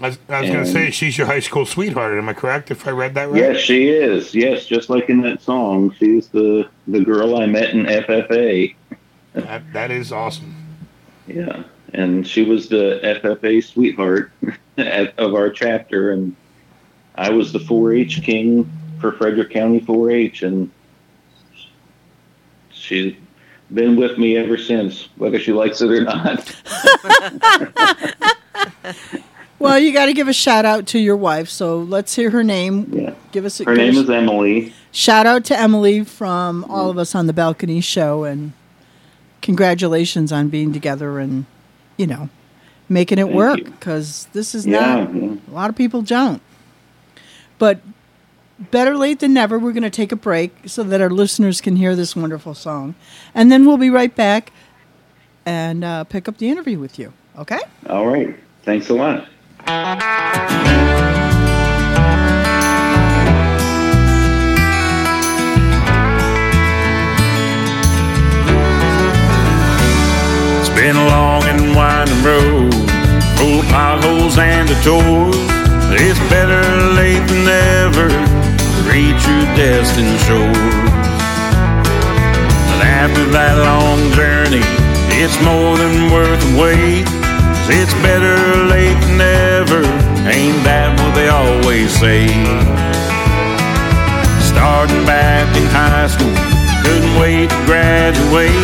I 0.00 0.08
was, 0.08 0.18
I 0.28 0.40
was 0.40 0.50
going 0.50 0.64
to 0.64 0.70
say, 0.70 0.90
she's 0.90 1.18
your 1.18 1.26
high 1.26 1.40
school 1.40 1.66
sweetheart. 1.66 2.16
Am 2.16 2.28
I 2.28 2.34
correct 2.34 2.70
if 2.70 2.86
I 2.86 2.90
read 2.90 3.14
that 3.14 3.30
right? 3.30 3.40
Yes, 3.40 3.58
she 3.58 3.88
is. 3.88 4.34
Yes, 4.34 4.66
just 4.66 4.90
like 4.90 5.08
in 5.08 5.20
that 5.22 5.42
song, 5.42 5.92
she's 5.98 6.28
the 6.28 6.68
the 6.86 7.00
girl 7.00 7.36
I 7.36 7.46
met 7.46 7.70
in 7.70 7.84
FFA. 7.86 8.74
That, 9.32 9.72
that 9.72 9.90
is 9.90 10.12
awesome. 10.12 10.54
Yeah, 11.26 11.64
and 11.94 12.26
she 12.26 12.44
was 12.44 12.68
the 12.68 13.00
FFA 13.02 13.64
sweetheart 13.64 14.30
at, 14.78 15.18
of 15.18 15.34
our 15.34 15.50
chapter, 15.50 16.12
and 16.12 16.36
I 17.16 17.30
was 17.30 17.52
the 17.52 17.58
4-H 17.58 18.22
king 18.22 18.70
for 19.00 19.12
Frederick 19.12 19.50
County 19.50 19.80
4-H, 19.80 20.42
and 20.42 20.70
she's 22.70 23.14
been 23.74 23.96
with 23.96 24.16
me 24.16 24.36
ever 24.36 24.56
since, 24.56 25.08
whether 25.16 25.38
she 25.38 25.52
likes 25.52 25.82
it 25.82 25.90
or 25.90 26.02
not. 26.02 26.54
Well, 29.58 29.78
you 29.78 29.92
got 29.92 30.06
to 30.06 30.12
give 30.12 30.28
a 30.28 30.32
shout 30.32 30.64
out 30.64 30.86
to 30.88 30.98
your 30.98 31.16
wife. 31.16 31.48
So 31.48 31.78
let's 31.78 32.14
hear 32.14 32.30
her 32.30 32.44
name. 32.44 32.90
Yeah, 32.92 33.14
Give 33.32 33.44
us 33.44 33.60
a 33.60 33.64
her 33.64 33.74
name 33.74 33.90
us- 33.90 34.04
is 34.04 34.10
Emily. 34.10 34.72
shout 34.92 35.26
out 35.26 35.44
to 35.46 35.58
Emily 35.58 36.04
from 36.04 36.64
all 36.68 36.90
of 36.90 36.98
us 36.98 37.14
on 37.14 37.26
the 37.26 37.32
balcony 37.32 37.80
show 37.80 38.24
and 38.24 38.52
congratulations 39.42 40.32
on 40.32 40.48
being 40.48 40.72
together 40.72 41.18
and 41.20 41.46
you 41.96 42.06
know 42.06 42.28
making 42.88 43.18
it 43.18 43.24
Thank 43.24 43.36
work 43.36 43.64
because 43.64 44.26
this 44.32 44.54
is 44.54 44.66
Yeah, 44.66 44.80
not 45.04 45.14
yeah. 45.14 45.34
a 45.48 45.52
lot 45.52 45.70
of 45.70 45.76
people 45.76 46.02
don't. 46.02 46.40
But 47.58 47.80
better 48.70 48.96
late 48.96 49.18
than 49.20 49.34
never. 49.34 49.58
We're 49.58 49.72
going 49.72 49.82
to 49.82 49.90
take 49.90 50.10
a 50.12 50.16
break 50.16 50.54
so 50.66 50.82
that 50.84 51.00
our 51.00 51.10
listeners 51.10 51.60
can 51.60 51.76
hear 51.76 51.94
this 51.96 52.14
wonderful 52.16 52.54
song, 52.54 52.94
and 53.34 53.50
then 53.52 53.66
we'll 53.66 53.76
be 53.76 53.90
right 53.90 54.14
back 54.14 54.52
and 55.44 55.82
uh, 55.84 56.04
pick 56.04 56.28
up 56.28 56.38
the 56.38 56.48
interview 56.48 56.78
with 56.78 56.98
you. 56.98 57.12
Okay? 57.36 57.60
All 57.88 58.06
right. 58.06 58.34
Thanks 58.62 58.88
a 58.90 58.94
lot. 58.94 59.26
It's 59.68 59.76
been 70.70 70.96
a 70.96 71.06
long 71.08 71.44
and 71.44 71.76
winding 71.76 72.24
road, 72.24 72.72
full 73.36 73.60
of 73.60 73.66
potholes 73.68 74.38
and 74.38 74.66
detours. 74.68 75.36
It's 76.00 76.18
better 76.30 76.64
late 76.94 77.28
than 77.28 77.44
never 77.44 78.08
to 78.08 78.82
reach 78.88 79.20
your 79.28 79.44
destined 79.52 80.18
shore. 80.20 80.48
But 82.72 82.86
after 82.86 83.24
that 83.36 83.58
long 83.58 84.00
journey, 84.16 84.64
it's 85.20 85.36
more 85.44 85.76
than 85.76 86.10
worth 86.10 86.40
the 86.40 86.58
wait. 86.58 87.04
It's 87.70 87.92
better 88.00 88.64
late 88.64 88.96
than 89.02 89.18
never, 89.18 89.37
ain't 89.66 90.62
that 90.62 90.94
what 90.94 91.14
they 91.18 91.28
always 91.28 91.90
say? 91.90 92.28
Starting 94.38 95.02
back 95.02 95.50
in 95.58 95.66
high 95.74 96.06
school, 96.06 96.30
couldn't 96.86 97.18
wait 97.18 97.50
to 97.50 97.60
graduate. 97.66 98.54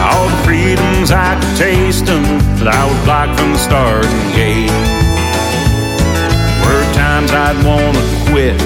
All 0.00 0.24
the 0.28 0.40
freedoms 0.48 1.12
I 1.12 1.36
could 1.36 1.56
taste 1.60 2.06
them, 2.06 2.24
but 2.56 2.68
I 2.72 2.88
was 2.88 2.98
blocked 3.04 3.38
from 3.38 3.52
the 3.52 3.60
starting 3.60 4.24
gate. 4.32 4.72
Were 6.64 6.86
times 6.96 7.30
I'd 7.30 7.60
wanna 7.60 8.00
quit, 8.32 8.56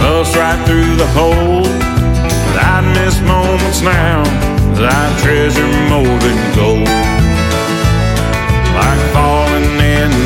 bust 0.00 0.36
right 0.36 0.60
through 0.68 0.96
the 0.96 1.08
hole. 1.16 1.64
But 1.64 2.56
I'd 2.60 2.84
miss 2.92 3.16
moments 3.24 3.80
now 3.80 4.20
that 4.76 4.92
I 4.92 5.04
treasure 5.24 5.64
more 5.88 6.16
than 6.20 6.38
gold. 6.52 6.88
Like 8.76 9.00
falling 9.12 9.37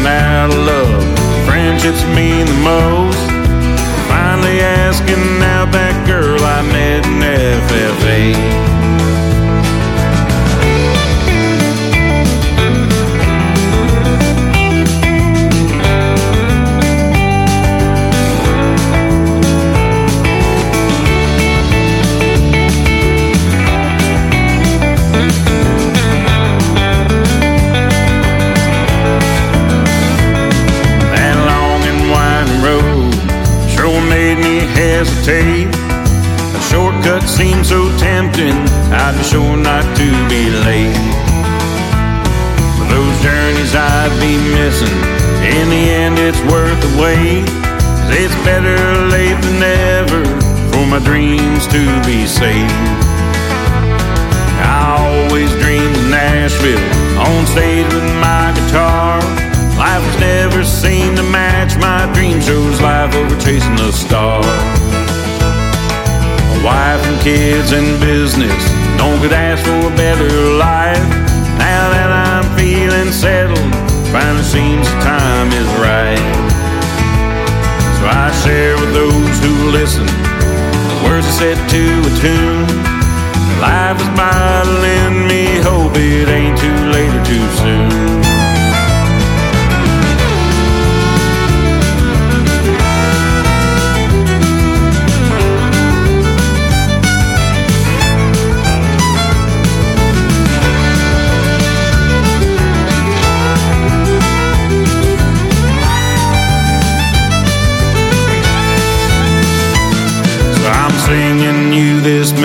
in 0.03 0.09
and 0.09 0.17
out 0.17 0.51
of 0.51 0.59
love, 0.67 1.47
friendships 1.47 2.05
mean 2.17 2.47
the 2.47 2.61
most. 2.65 3.19
Finally 4.09 4.61
asking 4.61 5.43
out 5.43 5.71
that 5.73 6.07
girl 6.07 6.41
I 6.43 6.63
met 6.63 7.07
in 7.07 7.23
FFA. 7.23 8.82
Hesitate. 35.23 35.69
A 36.57 36.63
shortcut 36.71 37.29
seems 37.29 37.69
so 37.69 37.97
tempting, 37.99 38.57
I'd 38.91 39.15
be 39.17 39.25
sure 39.25 39.57
not 39.57 39.85
to 39.97 40.09
be 40.29 40.51
late. 40.51 40.97
For 42.79 42.87
those 42.91 43.17
journeys 43.23 43.75
I'd 43.75 44.13
be 44.21 44.37
missing, 44.55 44.99
in 45.47 45.69
the 45.71 45.85
end 45.91 46.19
it's 46.19 46.41
worth 46.51 46.79
the 46.83 47.01
wait. 47.01 47.45
it's 48.15 48.35
better 48.45 48.77
late 49.09 49.41
than 49.43 49.61
never 49.61 50.25
for 50.73 50.85
my 50.87 50.99
dreams 51.05 51.67
to 51.69 51.83
be 52.05 52.27
saved. 52.27 52.73
I 54.59 55.27
always 55.29 55.51
dreamed 55.63 55.97
of 55.97 56.11
Nashville 56.11 56.83
on 57.19 57.47
stage 57.47 57.87
with 57.95 58.05
my 58.21 58.53
guitar. 58.55 59.21
Life 59.79 60.05
was 60.05 60.21
never 60.21 60.65
seen 60.65 61.17
to 61.17 61.23
match 61.23 61.77
my 61.79 62.13
dream 62.13 62.41
shows 62.41 62.81
life 62.81 63.15
over 63.15 63.41
chasing 63.41 63.79
a 63.81 63.93
star. 63.93 64.82
Wife 66.63 67.03
and 67.11 67.21
kids 67.21 67.73
and 67.73 67.99
business, 67.99 68.63
don't 68.97 69.21
could 69.21 69.33
ask 69.33 69.65
for 69.65 69.93
a 69.93 69.97
better 69.97 70.31
life. 70.63 71.03
Now 71.59 71.91
that 71.91 72.11
I'm 72.11 72.47
feeling 72.57 73.11
settled, 73.11 73.75
finally 74.15 74.47
seems 74.47 74.87
the 74.87 74.99
time 75.03 75.51
is 75.51 75.67
right. 75.83 76.23
So 77.99 78.07
I 78.07 78.31
share 78.47 78.79
with 78.79 78.95
those 78.95 79.37
who 79.43 79.71
listen 79.75 80.07
the 80.07 80.99
words 81.03 81.27
are 81.27 81.39
set 81.43 81.59
to 81.75 81.83
a 81.83 82.13
tune. 82.23 82.67
Life 83.59 83.99
is 83.99 84.11
bottling 84.15 85.27
me, 85.27 85.59
hope 85.67 85.97
it 85.97 86.29
ain't 86.29 86.59
too 86.59 86.79
late 86.95 87.11
or 87.11 87.25
too 87.27 87.47
soon. 87.59 88.02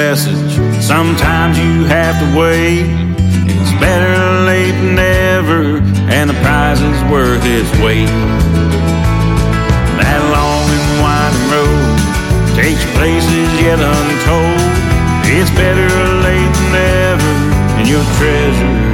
Message. 0.10 0.54
Sometimes 0.82 1.60
you 1.60 1.84
have 1.84 2.16
to 2.24 2.28
wait. 2.40 2.88
It's 3.52 3.74
better 3.84 4.16
late 4.46 4.72
than 4.72 4.96
never, 4.96 5.62
and 6.08 6.30
the 6.30 6.38
prize 6.46 6.80
is 6.80 7.00
worth 7.12 7.44
its 7.44 7.70
weight. 7.84 8.08
That 10.00 10.22
long 10.36 10.64
and 10.78 10.88
winding 11.04 11.48
road 11.52 11.98
takes 12.56 12.84
places 12.96 13.48
yet 13.60 13.80
untold. 13.84 14.72
It's 15.36 15.52
better 15.60 15.90
late 16.28 16.54
than 16.56 16.70
never, 16.72 17.34
and 17.78 17.86
your 17.92 18.06
treasures 18.16 18.87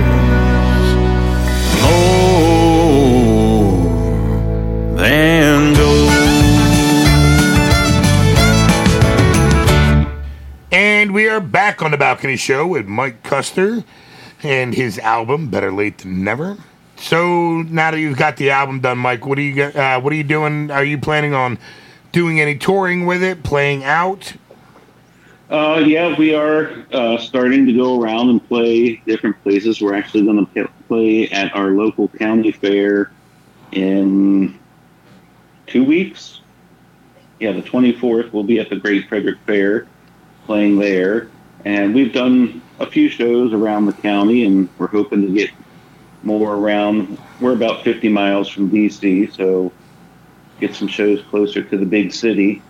balcony 12.03 12.35
show 12.35 12.67
with 12.67 12.85
Mike 12.85 13.23
Kuster 13.23 13.81
and 14.43 14.75
his 14.75 14.99
album 14.99 15.47
"Better 15.47 15.71
Late 15.71 15.99
Than 15.99 16.21
Never." 16.21 16.57
So 16.97 17.61
now 17.61 17.91
that 17.91 17.97
you've 17.97 18.17
got 18.17 18.35
the 18.35 18.51
album 18.51 18.81
done, 18.81 18.97
Mike, 18.97 19.25
what 19.25 19.37
are 19.37 19.41
you 19.41 19.63
uh, 19.63 20.01
what 20.01 20.11
are 20.11 20.15
you 20.17 20.25
doing? 20.25 20.69
Are 20.69 20.83
you 20.83 20.97
planning 20.97 21.33
on 21.33 21.57
doing 22.11 22.41
any 22.41 22.57
touring 22.57 23.05
with 23.05 23.23
it, 23.23 23.43
playing 23.43 23.85
out? 23.85 24.33
Uh, 25.49 25.81
yeah, 25.85 26.13
we 26.17 26.35
are 26.35 26.73
uh, 26.91 27.17
starting 27.19 27.65
to 27.67 27.71
go 27.71 28.01
around 28.01 28.29
and 28.29 28.45
play 28.49 28.97
different 29.07 29.41
places. 29.41 29.79
We're 29.79 29.95
actually 29.95 30.25
going 30.25 30.45
to 30.45 30.69
play 30.89 31.29
at 31.29 31.55
our 31.55 31.69
local 31.69 32.09
county 32.09 32.51
fair 32.51 33.13
in 33.71 34.59
two 35.67 35.85
weeks. 35.85 36.41
Yeah, 37.39 37.53
the 37.53 37.61
24th, 37.61 38.33
we'll 38.33 38.43
be 38.43 38.59
at 38.59 38.69
the 38.69 38.75
Great 38.75 39.07
Frederick 39.07 39.37
Fair 39.45 39.87
playing 40.45 40.79
there. 40.79 41.29
And 41.65 41.93
we've 41.95 42.13
done 42.13 42.61
a 42.79 42.85
few 42.85 43.09
shows 43.09 43.53
around 43.53 43.85
the 43.85 43.93
county, 43.93 44.45
and 44.45 44.69
we're 44.77 44.87
hoping 44.87 45.21
to 45.21 45.33
get 45.33 45.49
more 46.23 46.55
around. 46.55 47.17
We're 47.39 47.53
about 47.53 47.83
50 47.83 48.09
miles 48.09 48.49
from 48.49 48.69
D.C., 48.69 49.27
so 49.31 49.71
get 50.59 50.75
some 50.75 50.87
shows 50.87 51.21
closer 51.29 51.63
to 51.63 51.77
the 51.77 51.85
big 51.85 52.13
city. 52.13 52.61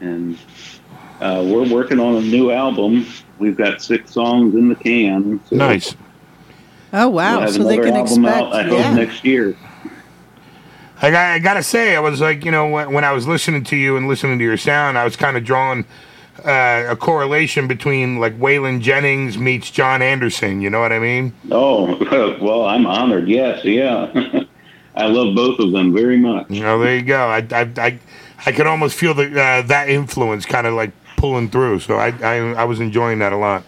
And 0.00 0.38
uh, 1.20 1.44
we're 1.46 1.68
working 1.68 1.98
on 1.98 2.16
a 2.16 2.20
new 2.20 2.50
album. 2.50 3.06
We've 3.38 3.56
got 3.56 3.82
six 3.82 4.12
songs 4.12 4.54
in 4.54 4.68
the 4.68 4.74
can. 4.74 5.40
So 5.48 5.56
Nice. 5.56 5.96
Oh 6.92 7.08
We'll 7.08 7.12
wow! 7.12 7.46
So 7.46 7.64
they 7.64 7.74
another 7.74 7.82
can 7.90 7.96
album 7.96 8.24
expect. 8.24 8.46
out, 8.46 8.52
I 8.54 8.62
hope, 8.62 8.78
yeah. 8.78 8.94
next 8.94 9.24
year. 9.24 9.56
I, 11.00 11.10
got, 11.10 11.30
I 11.32 11.38
gotta 11.38 11.62
say, 11.62 11.94
I 11.94 12.00
was 12.00 12.20
like, 12.20 12.44
you 12.44 12.50
know, 12.50 12.66
when, 12.68 12.92
when 12.92 13.04
I 13.04 13.12
was 13.12 13.26
listening 13.26 13.62
to 13.64 13.76
you 13.76 13.96
and 13.96 14.08
listening 14.08 14.38
to 14.38 14.44
your 14.44 14.56
sound, 14.56 14.96
I 14.96 15.04
was 15.04 15.14
kind 15.14 15.36
of 15.36 15.44
drawing 15.44 15.84
uh, 16.44 16.86
a 16.88 16.96
correlation 16.96 17.66
between 17.68 18.18
like 18.18 18.38
Waylon 18.38 18.80
Jennings 18.80 19.38
meets 19.38 19.70
John 19.70 20.02
Anderson. 20.02 20.60
You 20.60 20.70
know 20.70 20.80
what 20.80 20.92
I 20.92 20.98
mean? 20.98 21.32
Oh, 21.50 21.96
well, 22.40 22.64
I'm 22.64 22.86
honored. 22.86 23.28
Yes, 23.28 23.64
yeah. 23.64 24.10
I 24.94 25.06
love 25.06 25.34
both 25.34 25.60
of 25.60 25.72
them 25.72 25.94
very 25.94 26.16
much. 26.16 26.50
You 26.50 26.62
know, 26.62 26.78
there 26.80 26.96
you 26.96 27.02
go. 27.02 27.28
I, 27.28 27.46
I, 27.52 27.70
I, 27.76 27.98
I 28.46 28.52
could 28.52 28.66
almost 28.66 28.96
feel 28.96 29.14
the, 29.14 29.30
uh, 29.40 29.62
that 29.62 29.88
influence 29.88 30.44
kind 30.44 30.66
of 30.66 30.74
like 30.74 30.90
pulling 31.16 31.50
through. 31.50 31.80
So 31.80 31.96
I, 31.96 32.08
I, 32.22 32.36
I 32.52 32.64
was 32.64 32.80
enjoying 32.80 33.20
that 33.20 33.32
a 33.32 33.36
lot. 33.36 33.64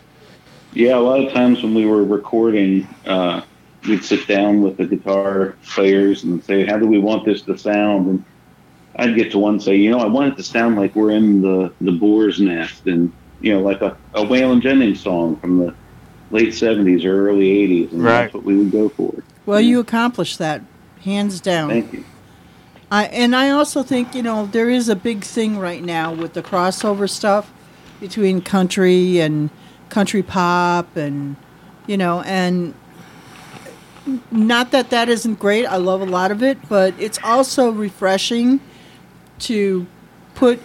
Yeah, 0.72 0.96
a 0.96 1.00
lot 1.00 1.24
of 1.24 1.32
times 1.32 1.62
when 1.62 1.74
we 1.74 1.84
were 1.86 2.04
recording, 2.04 2.86
uh, 3.06 3.42
we'd 3.86 4.04
sit 4.04 4.26
down 4.26 4.62
with 4.62 4.76
the 4.76 4.86
guitar 4.86 5.56
players 5.66 6.22
and 6.22 6.42
say, 6.44 6.64
"How 6.64 6.78
do 6.78 6.86
we 6.86 6.98
want 6.98 7.24
this 7.24 7.42
to 7.42 7.58
sound?" 7.58 8.06
And 8.06 8.24
I'd 9.00 9.14
get 9.16 9.30
to 9.32 9.38
one 9.38 9.58
say, 9.58 9.76
"You 9.76 9.90
know, 9.90 9.98
I 9.98 10.06
want 10.06 10.34
it 10.34 10.36
to 10.36 10.42
sound 10.42 10.76
like 10.76 10.94
we're 10.94 11.12
in 11.12 11.40
the 11.40 11.72
the 11.80 11.92
boar's 11.92 12.38
nest, 12.38 12.86
and 12.86 13.10
you 13.40 13.54
know, 13.54 13.60
like 13.60 13.80
a, 13.80 13.96
a 14.12 14.22
Waylon 14.22 14.60
Jennings 14.60 15.00
song 15.00 15.36
from 15.36 15.58
the 15.58 15.74
late 16.30 16.50
'70s 16.50 17.04
or 17.06 17.28
early 17.30 17.46
'80s." 17.46 17.92
And 17.92 18.04
Right. 18.04 18.22
that's 18.22 18.34
what 18.34 18.44
we 18.44 18.56
would 18.56 18.70
go 18.70 18.90
for. 18.90 19.14
Well, 19.46 19.60
you 19.60 19.80
accomplished 19.80 20.38
that, 20.38 20.60
hands 21.02 21.40
down. 21.40 21.70
Thank 21.70 21.94
you. 21.94 22.04
I 22.90 23.04
and 23.06 23.34
I 23.34 23.48
also 23.50 23.82
think 23.82 24.14
you 24.14 24.22
know 24.22 24.46
there 24.46 24.68
is 24.68 24.90
a 24.90 24.96
big 24.96 25.24
thing 25.24 25.58
right 25.58 25.82
now 25.82 26.12
with 26.12 26.34
the 26.34 26.42
crossover 26.42 27.08
stuff 27.08 27.50
between 28.00 28.42
country 28.42 29.18
and 29.18 29.48
country 29.88 30.22
pop 30.22 30.94
and 30.94 31.36
you 31.86 31.96
know 31.96 32.20
and 32.22 32.74
not 34.30 34.72
that 34.72 34.90
that 34.90 35.08
isn't 35.08 35.38
great. 35.38 35.64
I 35.64 35.76
love 35.76 36.02
a 36.02 36.06
lot 36.06 36.30
of 36.30 36.42
it, 36.42 36.58
but 36.68 36.92
it's 36.98 37.18
also 37.24 37.70
refreshing 37.70 38.60
to 39.40 39.86
put 40.34 40.60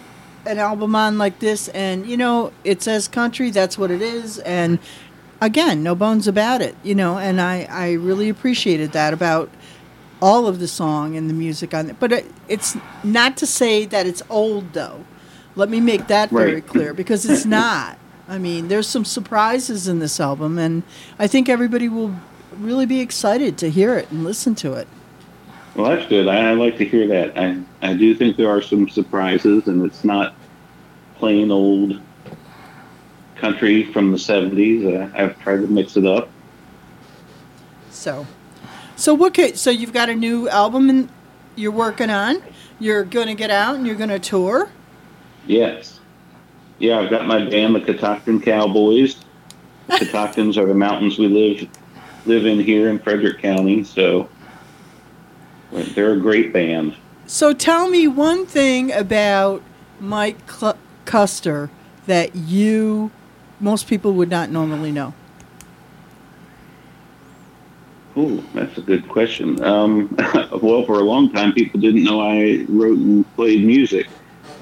an 0.46 0.58
album 0.58 0.94
on 0.94 1.18
like 1.18 1.40
this 1.40 1.68
and 1.68 2.06
you 2.06 2.16
know 2.16 2.52
it 2.62 2.80
says 2.80 3.08
country 3.08 3.50
that's 3.50 3.76
what 3.76 3.90
it 3.90 4.00
is 4.00 4.38
and 4.40 4.78
again 5.40 5.82
no 5.82 5.92
bones 5.92 6.28
about 6.28 6.62
it 6.62 6.76
you 6.84 6.94
know 6.94 7.18
and 7.18 7.40
i 7.40 7.66
i 7.68 7.92
really 7.92 8.28
appreciated 8.28 8.92
that 8.92 9.12
about 9.12 9.50
all 10.20 10.46
of 10.46 10.58
the 10.58 10.68
song 10.68 11.16
and 11.16 11.28
the 11.28 11.34
music 11.34 11.74
on 11.74 11.90
it. 11.90 12.00
But 12.00 12.12
it, 12.12 12.26
it's 12.48 12.76
not 13.04 13.36
to 13.38 13.46
say 13.46 13.84
that 13.86 14.06
it's 14.06 14.22
old 14.30 14.72
though. 14.72 15.04
Let 15.54 15.68
me 15.68 15.80
make 15.80 16.06
that 16.08 16.30
very 16.30 16.60
clear 16.60 16.92
because 16.92 17.28
it's 17.28 17.44
not. 17.60 17.98
I 18.28 18.38
mean 18.38 18.68
there's 18.68 18.88
some 18.88 19.04
surprises 19.04 19.86
in 19.86 20.00
this 20.00 20.18
album 20.18 20.58
and 20.58 20.82
i 21.16 21.28
think 21.28 21.48
everybody 21.48 21.88
will 21.88 22.12
really 22.58 22.84
be 22.84 23.00
excited 23.00 23.56
to 23.58 23.70
hear 23.70 23.96
it 23.96 24.10
and 24.10 24.24
listen 24.24 24.56
to 24.56 24.72
it 24.72 24.88
Well, 25.76 25.90
that's 25.90 26.08
good. 26.08 26.26
I, 26.26 26.50
I 26.50 26.52
like 26.52 26.78
to 26.78 26.86
hear 26.86 27.06
that. 27.08 27.38
I, 27.38 27.60
I 27.82 27.92
do 27.92 28.14
think 28.14 28.38
there 28.38 28.48
are 28.48 28.62
some 28.62 28.88
surprises, 28.88 29.66
and 29.66 29.84
it's 29.84 30.04
not 30.04 30.34
plain 31.16 31.50
old 31.50 32.00
country 33.36 33.84
from 33.92 34.10
the 34.10 34.16
70s. 34.16 34.86
Uh, 34.86 35.14
I've 35.14 35.38
tried 35.40 35.56
to 35.56 35.66
mix 35.66 35.98
it 35.98 36.06
up. 36.06 36.30
So, 37.90 38.26
so 38.96 39.12
what? 39.12 39.34
Could, 39.34 39.58
so 39.58 39.70
you've 39.70 39.92
got 39.92 40.08
a 40.08 40.14
new 40.14 40.48
album 40.48 40.88
and 40.88 41.10
you're 41.56 41.72
working 41.72 42.08
on. 42.08 42.42
You're 42.78 43.04
going 43.04 43.26
to 43.26 43.34
get 43.34 43.50
out 43.50 43.76
and 43.76 43.86
you're 43.86 43.96
going 43.96 44.10
to 44.10 44.18
tour. 44.18 44.70
Yes. 45.46 46.00
Yeah, 46.78 47.00
I've 47.00 47.10
got 47.10 47.26
my 47.26 47.44
band, 47.44 47.74
the 47.74 47.80
Catoctin 47.80 48.40
Cowboys. 48.40 49.16
The 49.86 50.04
Catoctins 50.04 50.56
are 50.56 50.66
the 50.66 50.74
mountains 50.74 51.16
we 51.16 51.28
live 51.28 51.68
live 52.26 52.44
in 52.44 52.58
here 52.58 52.88
in 52.88 52.98
Frederick 52.98 53.40
County, 53.40 53.84
so 53.84 54.28
they're 55.94 56.12
a 56.12 56.20
great 56.20 56.52
band. 56.52 56.96
So 57.26 57.52
tell 57.52 57.88
me 57.88 58.06
one 58.06 58.46
thing 58.46 58.92
about 58.92 59.62
Mike 60.00 60.50
Cl- 60.50 60.78
Kuster 61.04 61.70
that 62.06 62.34
you, 62.36 63.10
most 63.60 63.88
people 63.88 64.12
would 64.14 64.30
not 64.30 64.50
normally 64.50 64.92
know. 64.92 65.14
Oh, 68.18 68.42
that's 68.54 68.78
a 68.78 68.80
good 68.80 69.08
question. 69.08 69.62
Um, 69.62 70.16
well, 70.62 70.84
for 70.86 70.98
a 70.98 71.04
long 71.04 71.32
time, 71.32 71.52
people 71.52 71.80
didn't 71.80 72.04
know 72.04 72.20
I 72.20 72.64
wrote 72.68 72.98
and 72.98 73.34
played 73.34 73.64
music. 73.64 74.06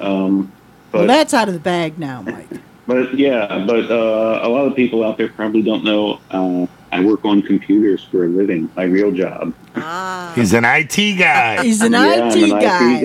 Um, 0.00 0.52
but 0.90 0.98
well, 0.98 1.06
that's 1.06 1.34
out 1.34 1.48
of 1.48 1.54
the 1.54 1.60
bag 1.60 1.98
now, 1.98 2.22
Mike. 2.22 2.48
But 2.86 3.14
yeah, 3.14 3.64
but 3.66 3.90
uh, 3.90 4.40
a 4.42 4.48
lot 4.50 4.66
of 4.66 4.76
people 4.76 5.02
out 5.04 5.16
there 5.16 5.30
probably 5.30 5.62
don't 5.62 5.84
know 5.84 6.20
uh, 6.30 6.66
I 6.94 7.00
work 7.00 7.24
on 7.24 7.42
computers 7.42 8.04
for 8.04 8.24
a 8.24 8.28
living, 8.28 8.70
my 8.76 8.84
real 8.84 9.10
job. 9.10 9.52
Ah. 9.74 10.32
He's 10.36 10.52
an 10.52 10.64
IT 10.64 11.18
guy. 11.18 11.60
He's 11.64 11.82
an 11.82 11.90
yeah, 11.90 12.28
IT 12.28 12.36
I'm 12.36 12.44
an 12.44 12.50
guy. 12.60 13.00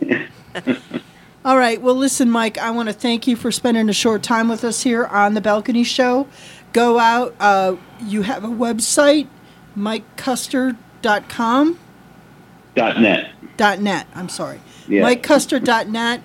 IT 0.00 0.08
guy. 0.08 0.22
All 1.44 1.58
right. 1.58 1.82
Well, 1.82 1.94
listen, 1.94 2.30
Mike, 2.30 2.56
I 2.56 2.70
want 2.70 2.88
to 2.88 2.94
thank 2.94 3.26
you 3.26 3.36
for 3.36 3.52
spending 3.52 3.90
a 3.90 3.92
short 3.92 4.22
time 4.22 4.48
with 4.48 4.64
us 4.64 4.82
here 4.82 5.04
on 5.04 5.34
the 5.34 5.42
Balcony 5.42 5.84
Show. 5.84 6.26
Go 6.72 6.98
out. 6.98 7.34
Uh, 7.38 7.76
you 8.00 8.22
have 8.22 8.44
a 8.44 8.48
website, 8.48 9.28
mikekuster.com. 9.76 11.78
Dot 12.74 12.98
net. 12.98 13.30
Dot 13.58 13.78
net. 13.78 14.06
I'm 14.14 14.30
sorry. 14.30 14.62
Yeah. 14.88 15.02
MikeKuster.net. 15.02 16.22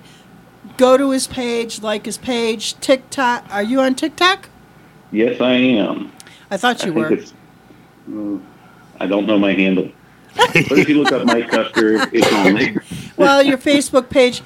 Go 0.78 0.96
to 0.96 1.10
his 1.10 1.26
page, 1.26 1.82
like 1.82 2.06
his 2.06 2.16
page. 2.16 2.80
TikTok. 2.80 3.44
Are 3.50 3.62
you 3.62 3.82
on 3.82 3.94
TikTok? 3.94 4.48
Yes, 5.12 5.38
I 5.38 5.52
am. 5.52 6.12
I 6.50 6.56
thought 6.56 6.82
I 6.82 6.86
you 6.88 6.92
think 6.94 7.32
were. 8.08 8.40
I 8.98 9.06
don't 9.06 9.26
know 9.26 9.38
my 9.38 9.52
handle. 9.52 9.90
but 10.36 10.54
if 10.56 10.88
you 10.88 11.02
look 11.02 11.12
up 11.12 11.26
Mike 11.26 11.48
Kuster, 11.50 12.08
it's 12.12 12.32
on 12.32 12.54
there. 12.54 12.84
Well, 13.16 13.42
your 13.42 13.58
Facebook 13.58 14.10
page. 14.10 14.42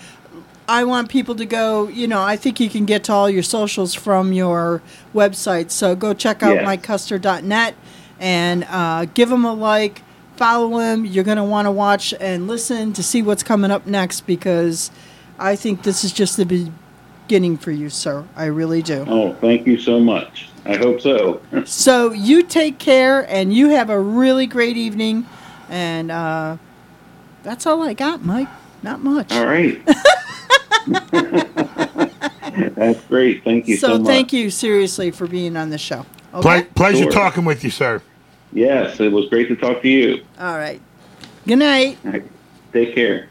I 0.67 0.85
want 0.85 1.11
people 1.11 1.35
to 1.35 1.45
go. 1.45 1.89
You 1.89 2.07
know, 2.09 2.23
I 2.23 2.37
think 2.37 2.59
you 2.59 2.71
can 2.71 2.87
get 2.87 3.05
to 3.05 3.13
all 3.13 3.29
your 3.29 3.43
socials 3.43 3.93
from 3.93 4.33
your 4.33 4.81
website. 5.15 5.71
So 5.71 5.95
go 5.95 6.15
check 6.15 6.43
out 6.43 6.55
Yes. 6.55 6.67
MikeKuster.net 6.67 7.75
and 8.19 8.65
uh, 8.71 9.05
give 9.13 9.31
him 9.31 9.45
a 9.45 9.53
like. 9.53 10.01
Follow 10.37 10.79
him. 10.79 11.05
You're 11.05 11.23
going 11.25 11.37
to 11.37 11.45
want 11.45 11.67
to 11.67 11.71
watch 11.71 12.15
and 12.19 12.49
listen 12.49 12.93
to 12.95 13.03
see 13.03 13.21
what's 13.23 13.43
coming 13.43 13.71
up 13.71 13.87
next 13.87 14.23
because 14.23 14.91
I 15.39 15.55
think 15.55 15.83
this 15.83 16.03
is 16.03 16.13
just 16.13 16.39
the 16.39 16.71
beginning 17.27 17.59
for 17.59 17.71
you, 17.71 17.91
sir. 17.91 18.25
I 18.35 18.47
really 18.47 18.81
do. 18.83 19.05
Oh, 19.07 19.35
thank 19.35 19.67
you 19.67 19.79
so 19.79 20.01
much. 20.01 20.49
I 20.65 20.77
hope 20.77 21.01
so. 21.01 21.41
So 21.67 22.13
you 22.13 22.43
take 22.43 22.79
care 22.79 23.29
and 23.31 23.53
you 23.53 23.71
have 23.71 23.91
a 23.91 23.99
really 23.99 24.47
great 24.47 24.77
evening. 24.77 25.27
And 25.69 26.11
uh, 26.11 26.57
that's 27.43 27.67
all 27.67 27.83
I 27.83 27.95
got, 27.95 28.25
Mike. 28.25 28.49
Not 28.83 29.01
much. 29.03 29.33
All 29.33 29.47
right. 29.47 29.81
That's 32.75 33.03
great. 33.07 33.43
Thank 33.45 33.67
you 33.67 33.77
so, 33.77 33.89
so 33.89 33.99
much. 33.99 34.07
thank 34.07 34.33
you 34.33 34.51
seriously 34.51 35.11
for 35.11 35.27
being 35.27 35.57
on 35.57 35.71
the 35.71 35.79
show. 35.79 36.05
Okay. 36.35 36.63
Ple- 36.63 36.71
pleasure 36.75 37.03
Sure. 37.05 37.11
talking 37.13 37.45
with 37.45 37.65
you, 37.65 37.71
sir. 37.71 38.03
Yes, 38.53 39.01
it 39.01 39.11
was 39.11 39.29
great 39.29 39.49
to 39.49 39.57
talk 39.57 39.83
to 39.83 39.89
you. 39.89 40.25
All 40.39 40.57
right. 40.57 40.81
Good 41.47 41.57
night. 41.57 41.99
All 42.05 42.13
right. 42.13 42.31
Take 42.73 42.95
care. 42.95 43.29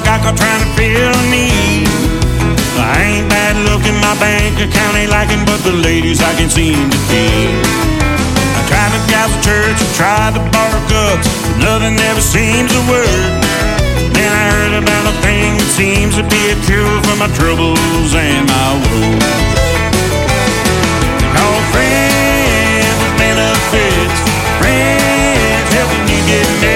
Cause 0.00 0.24
I 0.24 0.32
trying 0.32 0.62
to 0.64 0.70
a 1.04 1.12
need. 1.28 1.84
I 2.80 2.96
ain't 3.04 3.28
bad 3.28 3.56
looking, 3.68 3.96
my 4.00 4.16
bank 4.16 4.56
account 4.56 4.96
ain't 4.96 5.10
lacking, 5.10 5.44
but 5.44 5.60
the 5.64 5.72
ladies 5.72 6.22
I 6.22 6.32
can 6.38 6.48
seem 6.48 6.88
to 6.88 6.98
feed. 7.12 7.60
I 8.56 8.60
tried 8.68 8.92
to 8.96 9.02
gather 9.12 9.36
church, 9.44 9.76
I 9.76 9.88
tried 9.92 10.32
to 10.38 10.42
borrow 10.48 10.82
guts, 10.88 11.28
but 11.44 11.56
nothing 11.60 11.98
ever 12.08 12.24
seems 12.24 12.72
to 12.72 12.80
work. 12.88 13.32
Then 14.16 14.30
I 14.32 14.44
heard 14.56 14.74
about 14.80 15.04
a 15.12 15.14
thing 15.20 15.60
that 15.60 15.70
seems 15.76 16.16
to 16.16 16.24
be 16.24 16.40
a 16.52 16.56
cure 16.64 16.96
for 17.04 17.16
my 17.20 17.28
troubles 17.36 18.12
and 18.16 18.48
my 18.48 18.68
woes. 18.80 19.52
Call 21.36 21.58
friends 21.72 22.96
with 22.96 23.14
benefits. 23.20 24.18
Friends 24.56 25.68
helping 25.76 26.04
you 26.08 26.20
get 26.28 26.48
met. 26.60 26.71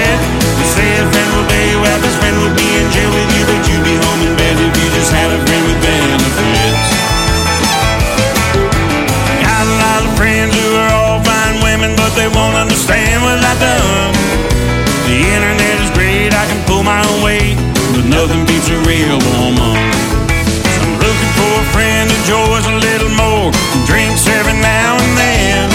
A 18.69 18.79
real 18.83 19.19
woman. 19.31 19.75
So 20.75 20.79
I'm 20.83 20.95
looking 20.99 21.31
for 21.39 21.53
a 21.63 21.67
friend 21.71 22.11
who 22.11 22.15
enjoys 22.19 22.65
a 22.67 22.75
little 22.75 23.13
more, 23.15 23.47
and 23.53 23.83
drinks 23.87 24.27
every 24.27 24.57
now 24.59 24.99
and 24.99 25.13
then. 25.15 25.65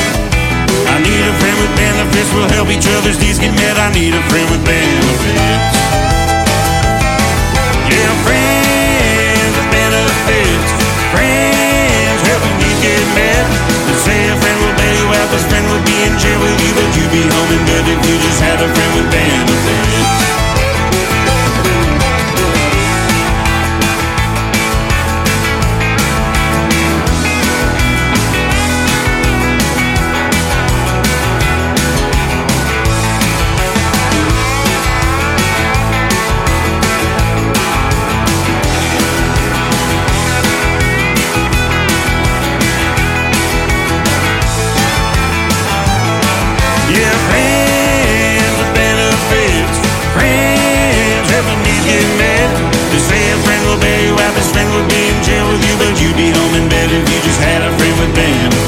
I 0.92 1.00
need 1.00 1.24
a 1.24 1.34
friend 1.40 1.56
with 1.56 1.72
benefits, 1.72 2.28
we'll 2.36 2.52
help 2.52 2.68
each 2.68 2.84
other's 2.92 3.16
needs 3.16 3.38
get 3.38 3.54
met. 3.56 3.80
I 3.80 3.88
need 3.96 4.12
a 4.12 4.22
friend 4.28 4.44
with 4.52 4.60
benefits. 4.64 5.76
Yeah, 7.88 8.12
friends 8.28 9.52
with 9.56 9.70
benefits. 9.72 10.70
Friends 11.16 12.20
helping 12.28 12.56
you 12.60 12.72
get 12.84 13.04
met. 13.16 13.46
They 13.88 13.96
say 14.04 14.20
a 14.28 14.36
friend 14.36 14.58
will 14.60 14.76
bail 14.76 14.96
you 15.00 15.08
out, 15.16 15.28
this 15.32 15.44
friend 15.48 15.64
will 15.72 15.84
be 15.88 15.96
in 16.04 16.12
jail 16.20 16.36
with 16.44 16.60
you, 16.60 16.72
but 16.76 16.88
you'd 16.92 17.08
be 17.08 17.24
home 17.24 17.50
in 17.56 17.62
bed 17.64 17.84
if 17.88 18.00
you 18.04 18.14
just 18.20 18.40
had 18.42 18.60
a 18.60 18.68
friend 18.68 18.92
with 19.00 19.08
benefits. 19.08 20.41
Out, 54.82 54.90
this 54.90 54.98
be 54.98 55.08
in 55.08 55.22
jail 55.22 55.48
with 55.50 55.62
you, 55.68 55.76
but 55.78 56.00
you'd 56.00 56.16
be 56.16 56.30
home 56.30 56.54
in 56.54 56.68
bed 56.68 56.90
if 56.90 57.08
you 57.08 57.20
just 57.22 57.40
had 57.40 57.62
a 57.62 57.76
friend 57.78 58.00
with 58.00 58.14
benefits. 58.14 58.61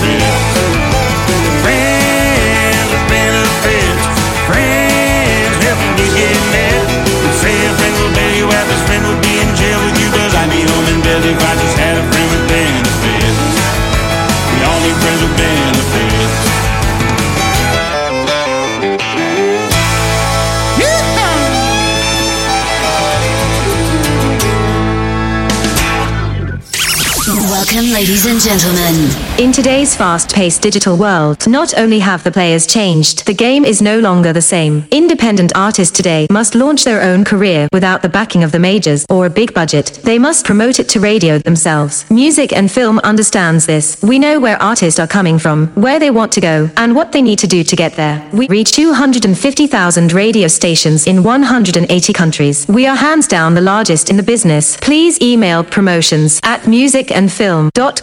Ladies 28.05 28.27
and 28.27 28.39
gentlemen. 28.39 29.11
In 29.39 29.51
today's 29.51 29.97
fast-paced 29.97 30.61
digital 30.61 30.95
world, 30.99 31.49
not 31.49 31.73
only 31.79 32.01
have 32.01 32.23
the 32.23 32.31
players 32.31 32.67
changed, 32.67 33.25
the 33.25 33.33
game 33.33 33.65
is 33.65 33.81
no 33.81 33.99
longer 33.99 34.31
the 34.31 34.43
same. 34.43 34.85
Independent 34.91 35.53
artists 35.55 35.97
today 35.97 36.27
must 36.31 36.55
launch 36.55 36.85
their 36.85 37.01
own 37.01 37.25
career 37.25 37.67
without 37.73 38.03
the 38.03 38.09
backing 38.11 38.45
of 38.45 38.53
the 38.53 38.59
majors 38.59 39.07
or 39.09 39.25
a 39.25 39.31
big 39.31 39.55
budget. 39.55 40.01
They 40.03 40.19
must 40.19 40.45
promote 40.45 40.81
it 40.81 40.89
to 40.91 41.01
radio 41.01 41.39
themselves. 41.39 42.05
Musik 42.11 42.53
and 42.53 42.71
Film 42.71 42.99
understands 42.99 43.65
this. 43.65 44.03
We 44.03 44.19
know 44.19 44.39
where 44.39 44.61
artists 44.63 45.01
are 45.01 45.07
coming 45.07 45.39
from, 45.39 45.69
where 45.69 45.99
they 45.99 46.11
want 46.11 46.31
to 46.33 46.43
go, 46.43 46.69
and 46.77 46.95
what 46.95 47.13
they 47.13 47.23
need 47.23 47.39
to 47.39 47.47
do 47.47 47.65
to 47.65 47.75
get 47.75 47.95
there. 47.95 48.23
We 48.35 48.49
reach 48.49 48.73
250,000 48.73 50.13
radio 50.13 50.49
stations 50.49 51.07
in 51.07 51.23
180 51.23 52.13
countries. 52.13 52.67
We 52.69 52.87
are 52.87 52.97
hands 52.97 53.27
down 53.27 53.55
the 53.55 53.63
largest 53.63 54.11
in 54.11 54.19
the 54.19 54.23
business. 54.23 54.77
Please 54.77 55.19
email 55.23 55.65
promotions 55.65 56.39
at 56.45 56.61
musikandfilm.com. 56.65 57.94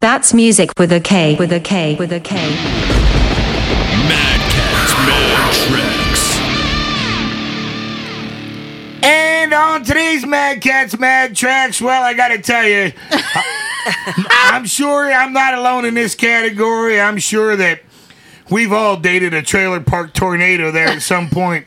That's 0.00 0.32
music 0.32 0.70
with 0.78 0.92
a 0.92 1.00
K, 1.00 1.36
with 1.36 1.52
a 1.52 1.60
K, 1.60 1.96
with 1.96 2.12
a 2.12 2.20
K. 2.20 2.34
Mad 4.08 4.40
Cats, 4.50 4.94
Mad 5.06 5.54
Tracks. 5.68 6.38
And 9.04 9.52
on 9.52 9.84
today's 9.84 10.24
Mad 10.24 10.60
Cats 10.60 10.98
Mad 10.98 11.36
Tracks, 11.36 11.80
well, 11.80 12.02
I 12.02 12.14
got 12.14 12.28
to 12.28 12.38
tell 12.38 12.66
you, 12.66 12.92
I'm 14.30 14.64
sure 14.64 15.12
I'm 15.12 15.32
not 15.32 15.54
alone 15.54 15.84
in 15.84 15.94
this 15.94 16.14
category. 16.14 17.00
I'm 17.00 17.18
sure 17.18 17.56
that 17.56 17.80
we've 18.50 18.72
all 18.72 18.96
dated 18.96 19.34
a 19.34 19.42
trailer 19.42 19.80
park 19.80 20.14
tornado 20.14 20.70
there 20.70 20.88
at 20.88 21.02
some 21.02 21.28
point 21.30 21.66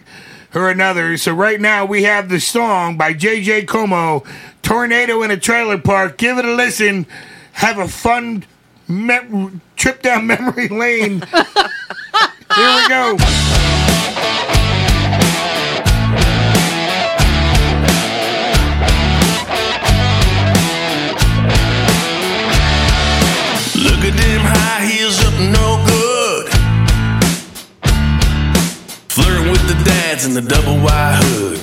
or 0.55 0.69
another. 0.69 1.17
So 1.17 1.33
right 1.33 1.59
now 1.59 1.85
we 1.85 2.03
have 2.03 2.29
the 2.29 2.39
song 2.39 2.97
by 2.97 3.13
JJ 3.13 3.67
Como, 3.67 4.23
Tornado 4.61 5.21
in 5.21 5.31
a 5.31 5.37
Trailer 5.37 5.77
Park. 5.77 6.17
Give 6.17 6.37
it 6.37 6.45
a 6.45 6.53
listen. 6.53 7.05
Have 7.57 7.79
a 7.79 7.87
fun 7.87 8.45
me- 8.87 9.59
trip 9.75 10.01
down 10.03 10.27
memory 10.27 10.67
lane. 10.81 11.21
Here 11.21 12.75
we 12.75 12.87
go. 12.87 13.17
Look 23.85 24.01
at 24.09 24.15
them 24.17 24.41
high 24.43 24.85
heels 24.89 25.17
up 25.27 25.35
no 25.57 25.67
good. 25.91 26.45
Flirting 29.15 29.51
with 29.51 29.63
the 29.71 29.77
dads 29.85 30.25
in 30.25 30.33
the 30.33 30.41
double 30.41 30.77
wide 30.83 31.19
hood. 31.23 31.59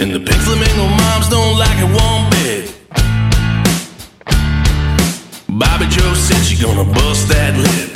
And 0.00 0.10
the 0.14 0.20
pink 0.20 0.40
flamingo 0.46 0.86
moms 1.00 1.28
don't 1.30 1.56
like 1.56 1.78
it 1.78 1.90
one 2.04 2.30
bit. 2.30 2.43
Bobby 5.56 5.86
Joe 5.86 6.14
said 6.14 6.42
she 6.44 6.60
gonna 6.60 6.82
bust 6.82 7.28
that 7.28 7.54
lip. 7.56 7.94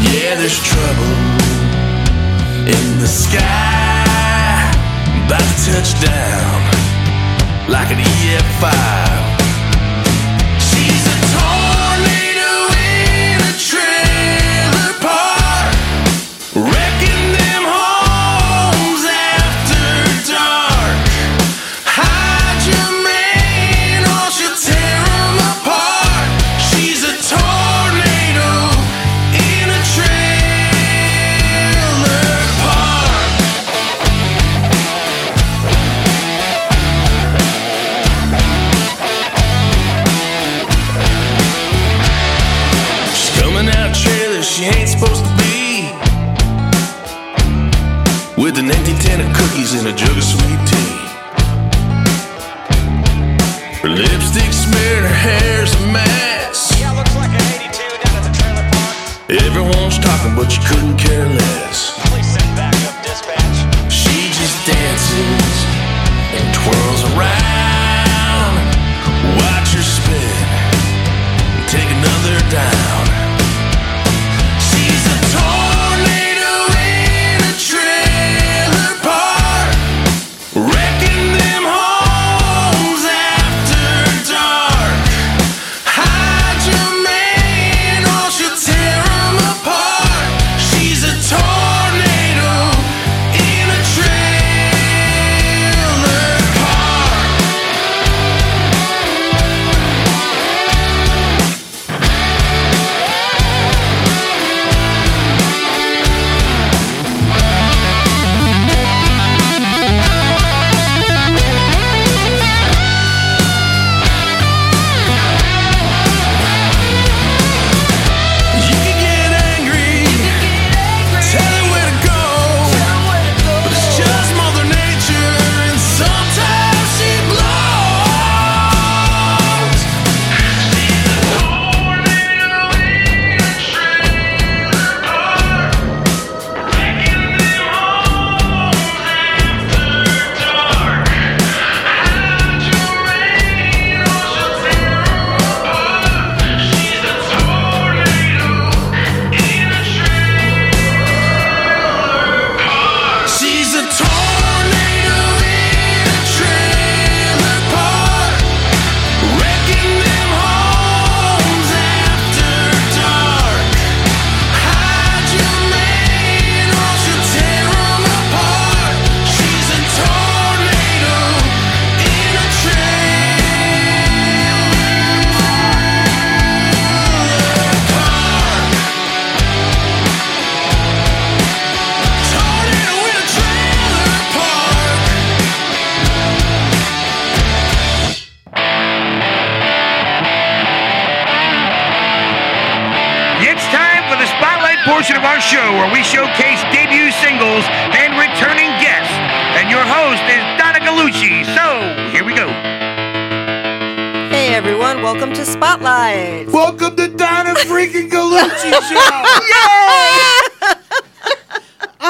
Yeah, 0.00 0.34
there's 0.40 0.56
trouble 0.64 1.12
in 2.64 2.98
the 2.98 3.06
sky. 3.06 4.72
About 5.26 5.44
to 5.44 5.54
touch 5.68 6.00
down 6.00 6.60
like 7.68 7.90
an 7.90 7.98
EF5. 7.98 9.17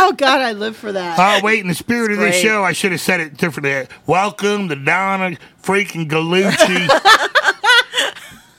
Oh 0.01 0.12
God, 0.12 0.40
I 0.40 0.53
live 0.53 0.76
for 0.76 0.92
that. 0.92 1.18
Oh 1.18 1.44
wait, 1.44 1.59
in 1.59 1.66
the 1.66 1.74
spirit 1.74 2.12
of 2.12 2.18
this 2.18 2.36
show, 2.36 2.62
I 2.62 2.72
should 2.72 2.92
have 2.92 3.01
said 3.01 3.18
it 3.18 3.36
differently. 3.36 3.88
Welcome 4.07 4.68
to 4.68 4.76
Donna 4.76 5.36
freaking 5.61 6.09
Gallucci 6.09 6.86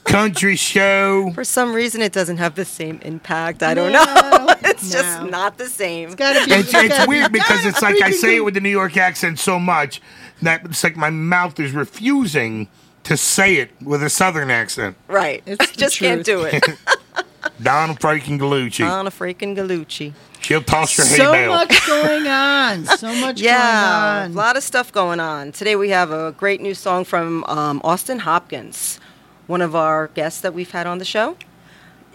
country 0.04 0.58
show. 0.58 1.32
For 1.34 1.46
some 1.46 1.72
reason, 1.74 2.02
it 2.02 2.12
doesn't 2.12 2.38
have 2.38 2.56
the 2.56 2.66
same 2.66 3.00
impact. 3.04 3.64
I 3.64 3.74
don't 3.74 3.94
No, 3.94 4.04
know. 4.04 4.54
it's 4.64 4.92
just 4.92 5.24
not 5.24 5.58
the 5.58 5.68
same. 5.68 6.08
It's 6.10 6.16
gotta 6.16 6.46
be. 6.46 6.52
It's, 6.56 6.74
it's 6.74 6.84
it's 6.96 7.00
be 7.06 7.08
weird 7.08 7.32
because 7.32 7.66
it's 7.66 7.82
like 7.82 8.02
I 8.02 8.12
say 8.12 8.36
it 8.36 8.42
with 8.42 8.56
the 8.56 8.62
New 8.62 8.68
York 8.70 8.98
accent 8.98 9.40
so 9.40 9.60
much 9.60 10.02
that 10.42 10.66
it's 10.66 10.84
like 10.84 10.98
my 10.98 11.10
mouth 11.10 11.58
is 11.58 11.72
refusing 11.72 12.68
to 13.04 13.16
say 13.16 13.56
it 13.56 13.72
with 13.82 14.04
a 14.04 14.10
Southern 14.10 14.52
accent. 14.52 14.98
Right. 15.08 15.42
It's 15.46 15.62
I 15.62 15.72
the 15.72 15.78
just 15.78 16.00
can't 16.00 16.26
do 16.26 16.44
it. 16.44 16.62
Donna 17.64 17.94
freaking 17.94 18.38
Gallucci. 18.38 18.80
Donna 18.80 19.10
freaking 19.10 19.56
Gallucci. 19.56 20.14
She'll 20.50 20.64
toss 20.64 20.98
your 20.98 21.06
hay 21.06 21.16
so 21.18 21.32
bale. 21.32 21.50
much 21.50 21.86
going 21.86 22.26
on. 22.26 22.86
So 22.86 23.14
much 23.22 23.40
Yeah, 23.40 23.56
a 23.56 24.20
going 24.22 24.32
on. 24.32 24.34
lot 24.36 24.58
of 24.58 24.64
stuff 24.64 24.92
going 24.92 25.20
on. 25.20 25.52
Today 25.52 25.76
we 25.76 25.90
have 25.90 26.10
a 26.10 26.32
great 26.32 26.60
new 26.60 26.74
song 26.74 27.06
from 27.06 27.44
um, 27.44 27.80
Austin 27.84 28.18
Hopkins, 28.18 29.00
one 29.46 29.62
of 29.62 29.76
our 29.76 30.08
guests 30.08 30.42
that 30.42 30.56
we've 30.56 30.72
had 30.72 30.88
on 30.88 30.98
the 30.98 31.06
show. 31.06 31.38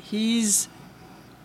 He's 0.02 0.68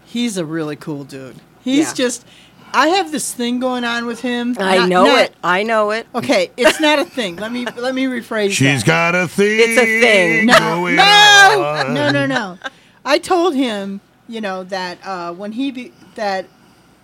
he's 0.04 0.36
a 0.38 0.44
really 0.46 0.76
cool 0.76 1.04
dude. 1.04 1.36
He's 1.64 1.90
Yeah. 1.90 1.94
just. 1.94 2.26
I 2.74 2.88
have 2.90 3.12
this 3.12 3.34
thing 3.34 3.60
going 3.60 3.84
on 3.84 4.08
with 4.08 4.22
him. 4.22 4.56
I 4.60 4.78
Not- 4.78 4.90
know 4.90 5.06
not- 5.06 5.22
it. 5.26 5.36
I 5.44 5.62
know 5.62 5.92
it. 5.92 6.08
Okay, 6.16 6.50
it's 6.58 6.80
not 6.80 6.98
a 6.98 7.06
thing. 7.06 7.36
Let 7.36 7.52
me 7.52 7.66
let 7.78 7.94
me 7.94 8.06
rephrase. 8.06 8.50
She's 8.52 8.84
that. 8.84 9.14
got 9.14 9.16
a 9.16 9.28
thing. 9.28 9.60
It's 9.60 9.80
a 9.80 10.02
thing. 10.02 10.46
no, 10.48 10.58
going 10.58 10.96
no, 10.96 11.04
on. 11.04 11.94
no, 11.94 12.10
no, 12.10 12.26
no. 12.26 12.58
I 13.06 13.20
told 13.20 13.54
him, 13.54 14.02
you 14.28 14.42
know, 14.42 14.64
that 14.66 14.98
uh, 15.06 15.34
when 15.34 15.52
he 15.52 15.70
be, 15.72 15.94
that 16.16 16.46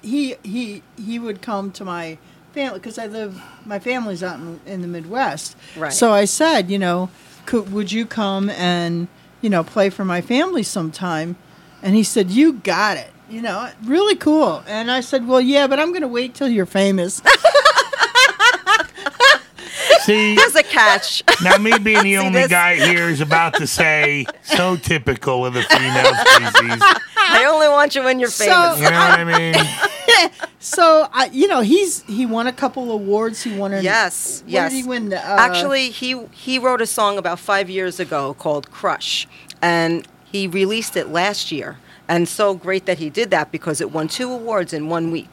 he 0.05 0.35
he 0.43 0.83
he 0.97 1.19
would 1.19 1.41
come 1.41 1.71
to 1.73 1.83
my 1.83 2.17
family 2.53 2.79
because 2.79 2.97
I 2.97 3.07
live. 3.07 3.41
My 3.65 3.79
family's 3.79 4.23
out 4.23 4.39
in, 4.39 4.59
in 4.65 4.81
the 4.81 4.87
Midwest. 4.87 5.55
Right. 5.75 5.91
So 5.91 6.13
I 6.13 6.25
said, 6.25 6.69
you 6.69 6.79
know, 6.79 7.09
could 7.45 7.71
would 7.71 7.91
you 7.91 8.05
come 8.05 8.49
and 8.51 9.07
you 9.41 9.49
know 9.49 9.63
play 9.63 9.89
for 9.89 10.05
my 10.05 10.21
family 10.21 10.63
sometime? 10.63 11.35
And 11.81 11.95
he 11.95 12.03
said, 12.03 12.31
you 12.31 12.53
got 12.53 12.97
it. 12.97 13.11
You 13.29 13.41
know, 13.41 13.69
really 13.83 14.15
cool. 14.15 14.63
And 14.67 14.89
I 14.89 15.01
said, 15.01 15.27
well, 15.27 15.41
yeah, 15.41 15.67
but 15.67 15.79
I'm 15.79 15.89
going 15.89 16.01
to 16.01 16.07
wait 16.07 16.35
till 16.35 16.47
you're 16.47 16.65
famous. 16.65 17.21
See, 20.05 20.35
There's 20.39 20.55
a 20.55 20.63
catch. 20.63 21.23
now 21.43 21.57
me 21.57 21.77
being 21.79 22.03
the 22.03 22.17
only 22.25 22.41
this? 22.41 22.47
guy 22.49 22.75
here 22.75 23.09
is 23.09 23.21
about 23.21 23.55
to 23.55 23.65
say 23.67 24.25
so 24.43 24.75
typical 24.75 25.45
of 25.45 25.53
the 25.55 25.63
female 25.63 26.13
species. 26.25 26.81
I 27.17 27.45
only 27.49 27.67
want 27.67 27.95
you 27.95 28.03
when 28.03 28.19
you're 28.19 28.29
So- 28.29 28.45
famous. 28.45 28.77
You 28.81 28.91
know 28.91 28.99
what 28.99 29.19
I 29.19 29.23
mean? 29.23 30.31
so 30.59 31.07
I, 31.11 31.29
you 31.33 31.47
know, 31.47 31.61
he's 31.61 32.03
he 32.03 32.25
won 32.25 32.45
a 32.47 32.53
couple 32.53 32.91
awards. 32.91 33.41
He 33.43 33.57
won 33.57 33.73
an 33.73 33.83
Yes, 33.83 34.41
what 34.43 34.51
yes. 34.51 34.71
did 34.71 34.77
he 34.77 34.83
win? 34.87 35.13
Uh, 35.13 35.17
Actually, 35.39 35.89
he 35.89 36.23
he 36.31 36.59
wrote 36.59 36.81
a 36.81 36.85
song 36.87 37.17
about 37.17 37.39
five 37.39 37.69
years 37.69 37.99
ago 37.99 38.35
called 38.35 38.69
"Crush," 38.71 39.27
and 39.61 40.07
he 40.23 40.47
released 40.47 40.95
it 40.95 41.09
last 41.09 41.51
year. 41.51 41.77
And 42.07 42.27
so 42.29 42.53
great 42.53 42.85
that 42.85 42.99
he 42.99 43.09
did 43.09 43.31
that 43.31 43.51
because 43.51 43.81
it 43.81 43.91
won 43.91 44.07
two 44.07 44.31
awards 44.31 44.73
in 44.73 44.87
one 44.89 45.09
week, 45.09 45.31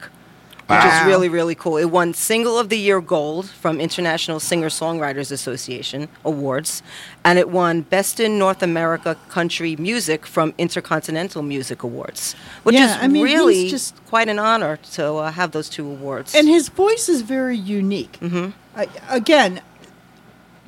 which 0.67 0.83
is 0.85 1.05
really 1.05 1.29
really 1.29 1.55
cool. 1.55 1.77
It 1.77 1.85
won 1.91 2.13
Single 2.13 2.57
of 2.57 2.69
the 2.69 2.77
Year 2.77 3.01
Gold 3.01 3.49
from 3.49 3.79
International 3.81 4.39
Singer 4.39 4.69
Songwriters 4.69 5.31
Association 5.31 6.07
Awards, 6.25 6.81
and 7.23 7.37
it 7.39 7.49
won 7.49 7.81
Best 7.81 8.19
in 8.19 8.37
North 8.39 8.63
America 8.63 9.17
Country 9.29 9.75
Music 9.75 10.25
from 10.25 10.53
Intercontinental 10.57 11.41
Music 11.43 11.83
Awards, 11.83 12.35
which 12.63 12.75
Yeah, 12.75 12.85
is 12.97 13.03
I 13.03 13.07
mean, 13.07 13.23
really 13.23 13.69
just- 13.69 13.95
quite 14.07 14.29
an 14.29 14.39
honor 14.39 14.77
to 14.93 15.15
uh, 15.15 15.31
have 15.31 15.51
those 15.51 15.69
two 15.69 15.85
awards. 15.85 16.33
and 16.35 16.47
his 16.47 16.69
voice 16.69 17.09
is 17.09 17.21
very 17.21 17.57
unique. 17.57 18.17
Mm-hmm. 18.21 18.51
I, 18.75 18.87
again, 19.09 19.61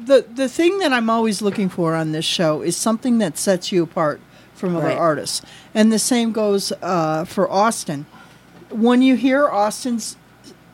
the 0.03 0.25
the 0.33 0.49
thing 0.49 0.79
that 0.79 0.91
I'm 0.91 1.09
always 1.09 1.41
looking 1.41 1.69
for 1.69 1.95
on 1.95 2.11
this 2.11 2.25
show 2.25 2.61
is 2.61 2.75
something 2.75 3.17
that 3.19 3.37
sets 3.37 3.71
you 3.71 3.83
apart 3.83 4.19
from 4.53 4.75
other 4.75 4.87
Right. 4.87 4.97
artists, 4.97 5.41
and 5.73 5.91
the 5.91 5.99
same 5.99 6.31
goes 6.31 6.71
uh, 6.81 7.25
for 7.25 7.49
Austin. 7.51 8.05
When 8.69 9.01
you 9.01 9.15
hear 9.15 9.47
Austin's 9.47 10.17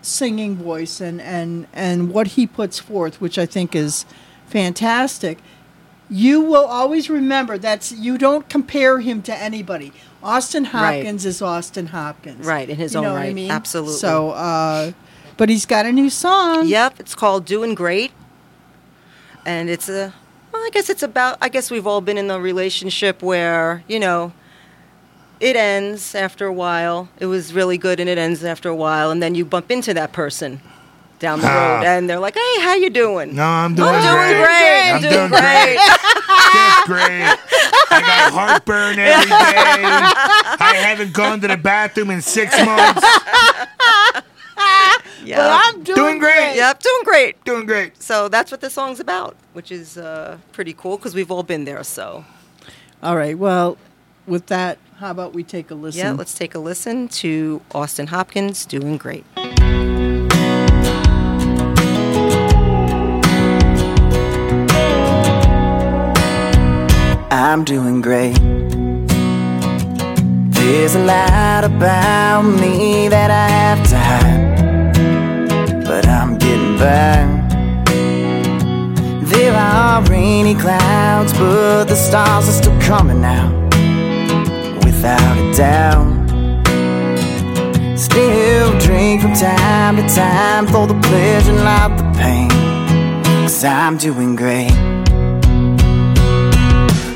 singing 0.02 0.56
voice 0.56 1.00
and 1.00 1.22
and 1.22 1.68
and 1.74 2.12
what 2.12 2.28
he 2.28 2.48
puts 2.48 2.80
forth, 2.80 3.22
which 3.22 3.38
I 3.38 3.46
think 3.46 3.76
is 3.76 4.06
fantastic. 4.48 5.40
You 6.10 6.42
will 6.42 6.66
always 6.66 7.10
remember 7.10 7.58
that's 7.58 7.92
you 7.94 8.18
don't 8.18 8.50
compare 8.50 9.00
him 9.00 9.22
to 9.24 9.34
anybody. 9.36 9.94
Austin 10.24 10.64
Right. 10.66 10.98
Hopkins 10.98 11.26
is 11.26 11.42
Austin 11.42 11.88
Hopkins. 11.88 12.46
Right, 12.46 12.70
in 12.70 12.76
his 12.76 12.94
You 12.94 13.00
own 13.00 13.04
know 13.06 13.14
what 13.14 13.22
I 13.22 13.26
right. 13.28 13.36
mean? 13.36 13.50
Absolutely. 13.50 13.94
So, 13.96 14.32
uh, 14.32 14.92
but 15.38 15.50
he's 15.50 15.66
got 15.66 15.86
a 15.86 15.92
new 15.92 16.10
song. 16.10 16.68
Yep, 16.68 17.00
it's 17.00 17.16
called 17.16 17.46
Doing 17.46 17.76
Great. 17.76 18.12
And 19.46 19.70
it's 19.70 19.88
a 19.90 20.14
well, 20.52 20.62
I 20.62 20.70
guess 20.72 20.90
it's 20.90 21.02
about 21.04 21.38
I 21.42 21.50
guess 21.50 21.72
we've 21.72 21.88
all 21.88 22.02
been 22.02 22.18
in 22.18 22.30
a 22.30 22.40
relationship 22.40 23.22
where, 23.24 23.84
you 23.88 24.00
know, 24.00 24.34
it 25.42 25.56
ends 25.56 26.16
after 26.16 26.46
a 26.46 26.54
while. 26.54 27.10
It 27.20 27.26
was 27.26 27.54
really 27.54 27.78
good 27.78 28.00
and 28.00 28.08
it 28.10 28.18
ends 28.18 28.44
after 28.44 28.70
a 28.70 28.76
while 28.76 29.12
and 29.12 29.22
then 29.22 29.36
you 29.36 29.44
bump 29.46 29.72
into 29.72 29.94
that 29.96 30.14
person 30.14 30.62
down 31.20 31.40
the 31.42 31.48
Ah. 31.48 31.78
road 31.80 31.86
and 31.86 32.10
they're 32.10 32.20
like, 32.20 32.36
"Hey, 32.36 32.62
how 32.62 32.76
you 32.76 32.90
doing?" 32.90 33.36
No, 33.36 33.44
I'm 33.44 33.76
doing 33.76 33.90
I'm 33.90 34.02
doing 34.02 34.42
great. 34.42 34.46
great. 34.48 34.90
I'm 34.90 34.96
I'm 34.96 35.02
doing 35.02 35.14
doing 35.14 35.30
great. 35.30 35.76
great. 35.76 35.78
Just 36.54 36.88
great. 36.88 37.38
I 37.94 38.00
got 38.02 38.34
heartburn 38.34 39.00
every 39.00 39.30
day. 39.30 39.36
I 40.66 40.74
haven't 40.88 41.14
gone 41.14 41.42
to 41.42 41.48
the 41.48 41.58
bathroom 41.58 42.10
in 42.10 42.22
six 42.22 42.52
months. 42.66 43.04
Yeah. 45.24 45.38
But 45.38 45.62
I'm 45.76 45.84
doing, 45.84 45.96
Doing 45.98 46.20
great. 46.20 46.56
Yep, 46.56 46.80
doing 46.82 47.04
great. 47.04 47.44
Doing 47.46 47.66
great. 47.68 48.02
So 48.02 48.28
that's 48.28 48.50
what 48.52 48.60
the 48.60 48.70
song's 48.72 49.00
about, 49.00 49.36
which 49.54 49.72
is 49.72 49.98
uh, 49.98 50.38
pretty 50.52 50.74
cool 50.74 50.98
because 50.98 51.14
we've 51.14 51.30
all 51.32 51.44
been 51.44 51.64
there. 51.64 51.84
So 51.84 52.26
All 53.04 53.16
right. 53.16 53.38
Well, 53.38 53.78
with 54.28 54.48
that, 54.48 54.78
how 54.98 55.12
about 55.12 55.34
we 55.34 55.44
take 55.44 55.72
a 55.72 55.76
listen? 55.76 56.00
yeah, 56.00 56.12
let's 56.12 56.34
take 56.34 56.56
a 56.56 56.60
listen 56.60 57.08
to 57.08 57.62
Austin 57.74 58.08
Hopkins 58.08 58.66
doing 58.66 58.98
great. 58.98 59.26
I'm 67.34 67.64
doing 67.64 68.02
great. 68.02 68.38
There's 70.54 70.96
a 70.96 71.04
lot 71.04 71.64
about 71.64 72.44
me 72.44 73.08
that 73.10 73.32
I 73.32 73.48
have 73.50 73.90
to 73.90 73.98
hide, 73.98 75.84
but 75.84 76.08
I'm 76.08 76.38
getting 76.38 76.78
by. 76.78 77.28
There 79.32 79.54
are 79.54 80.04
rainy 80.04 80.56
clouds, 80.56 81.34
but 81.34 81.86
the 81.86 81.96
stars 81.96 82.48
are 82.48 82.52
still 82.52 82.80
coming 82.82 83.24
out, 83.26 83.52
without 85.02 85.38
a 85.38 85.54
doubt. 85.58 86.30
Still 87.98 88.78
drink 88.80 89.22
from 89.22 89.34
time 89.34 89.96
to 89.98 90.08
time 90.08 90.68
for 90.68 90.86
the 90.86 90.94
pleasure, 91.02 91.54
not 91.54 91.98
the 91.98 92.04
pain, 92.20 92.50
cause 93.42 93.64
I'm 93.64 93.98
doing 93.98 94.36
great. 94.36 94.72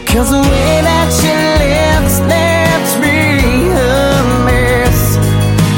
Cause 0.08 0.32
the 0.32 0.42
way 0.42 0.82
that 0.90 1.10
you 1.26 1.38
lips 1.62 2.20
left 2.32 3.00
me 3.02 3.70
a 3.70 4.46
mess 4.46 5.18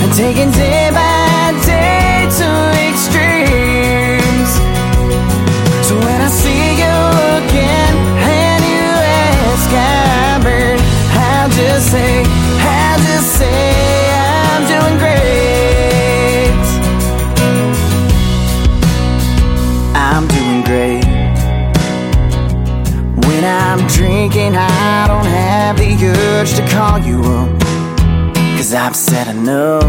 And 0.03 0.13
taking 0.13 0.51
day 0.51 0.91
by 0.93 1.16
I'm 24.27 24.55
I 24.55 25.07
don't 25.07 25.25
have 25.25 25.77
the 25.77 26.05
urge 26.05 26.53
to 26.55 26.67
call 26.67 26.99
you 26.99 27.21
up. 27.21 27.61
Cause 28.57 28.73
I've 28.73 28.95
said 28.95 29.27
enough. 29.33 29.83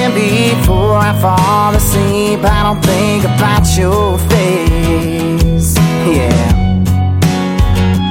And 0.00 0.14
before 0.14 0.96
I 0.96 1.12
fall 1.20 1.74
asleep, 1.74 2.40
I 2.42 2.62
don't 2.64 2.82
think 2.84 3.22
about 3.24 3.64
your 3.78 4.18
face. 4.32 5.76
Yeah. 6.16 6.50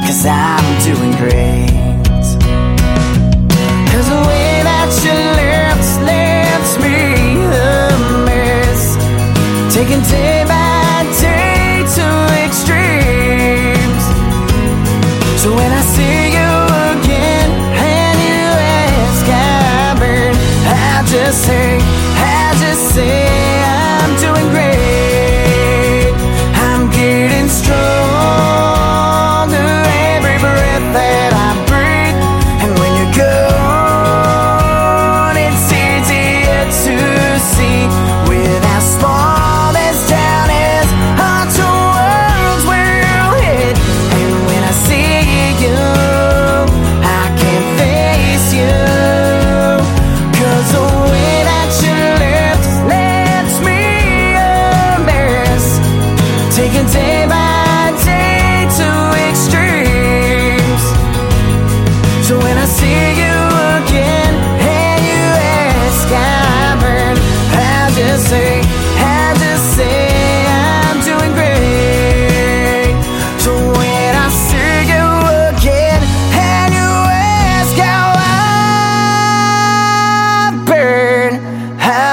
Cause 0.05 0.25
I'm 0.25 0.83
doing 0.83 1.11
great. 1.17 1.66
amanecer. 21.27 21.66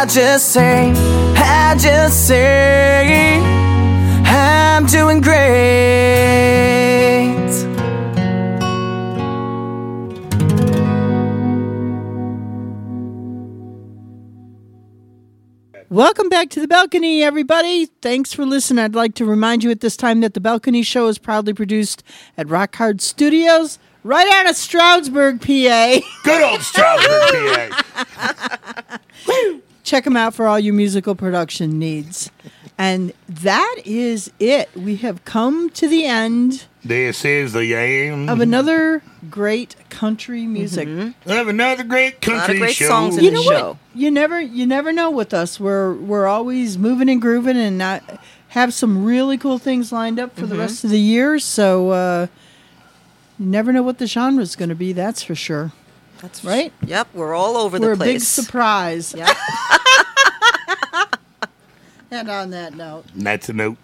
Just 0.07 0.53
say, 0.53 0.93
I 1.37 1.76
just 1.78 2.26
say, 2.26 3.39
I'm 4.24 4.87
doing 4.87 5.20
great. 5.20 5.85
Welcome 15.91 16.28
back 16.28 16.51
to 16.51 16.61
the 16.61 16.66
balcony, 16.66 17.22
everybody. 17.22 17.87
Thanks 18.01 18.32
for 18.32 18.47
listening. 18.47 18.82
I'd 18.82 18.95
like 18.95 19.14
to 19.16 19.24
remind 19.24 19.62
you 19.62 19.70
at 19.70 19.80
this 19.80 19.97
time 19.97 20.22
that 20.22 20.35
the 20.35 20.41
Balcony 20.41 20.82
Show 20.82 21.09
is 21.09 21.18
proudly 21.18 21.53
produced 21.53 22.03
at 22.37 22.49
Rock 22.49 22.74
Hard 22.76 23.01
Studios, 23.01 23.78
right 24.03 24.28
out 24.32 24.49
of 24.49 24.57
Stroudsburg, 24.57 25.41
PA. 25.41 26.01
Good 26.24 26.43
old 26.43 26.62
Stroudsburg, 26.62 27.70
PA. 27.70 28.99
Check 29.85 30.05
them 30.05 30.16
out 30.16 30.35
for 30.35 30.47
all 30.47 30.59
your 30.59 30.74
musical 30.74 31.14
production 31.14 31.78
needs. 31.78 32.30
And 32.76 33.12
that 33.28 33.76
is 33.85 34.32
it. 34.41 34.68
We 34.74 34.97
have 34.97 35.24
come 35.24 35.70
to 35.70 35.87
the 35.87 36.07
end 36.07 36.64
This 36.85 37.24
is 37.24 37.53
the 37.53 37.72
end 37.74 38.28
of 38.28 38.41
another 38.41 39.03
great 39.30 39.76
country 39.91 40.47
music. 40.47 40.89
of 40.89 41.49
another 41.49 41.85
great 41.85 42.20
country 42.20 42.59
great 42.59 42.74
show. 42.74 42.89
songs 42.89 43.16
in 43.16 43.24
you 43.24 43.30
the 43.30 43.37
know 43.37 43.43
show. 43.43 43.68
what? 43.68 43.76
You 43.95 44.11
never, 44.11 44.41
you 44.41 44.66
never 44.66 44.93
know 44.93 45.11
with 45.11 45.32
us. 45.32 45.61
We're 45.61 45.93
we're 45.95 46.26
always 46.26 46.76
moving 46.76 47.09
and 47.09 47.22
grooving, 47.22 47.57
and 47.57 47.78
not 47.78 48.03
have 48.49 48.74
some 48.74 49.05
really 49.05 49.39
cool 49.39 49.59
things 49.59 49.93
lined 49.93 50.18
up 50.18 50.35
for 50.35 50.47
the 50.47 50.57
rest 50.57 50.82
of 50.82 50.91
the 50.91 50.99
year. 50.99 51.39
So 51.39 51.91
uh, 51.91 52.26
you 53.39 53.47
never 53.47 53.72
know 53.72 53.82
what 53.85 53.99
the 53.99 54.07
genre 54.09 54.43
is 54.43 54.57
going 54.57 54.68
to 54.70 54.74
be. 54.74 54.93
That's 54.93 55.22
for 55.22 55.37
sure. 55.37 55.72
That's 56.25 56.43
Right? 56.43 56.72
Yep, 56.87 57.09
we're 57.12 57.35
all 57.35 57.55
over 57.59 57.79
We're 57.79 57.97
the 57.97 58.03
a 58.03 58.07
big 58.07 58.20
surprise. 58.22 59.14
Yep. 59.14 59.29
And 62.11 62.31
on 62.31 62.51
that 62.51 62.75
note, 62.75 63.07
That's 63.14 63.49
a 63.49 63.53
note. 63.53 63.77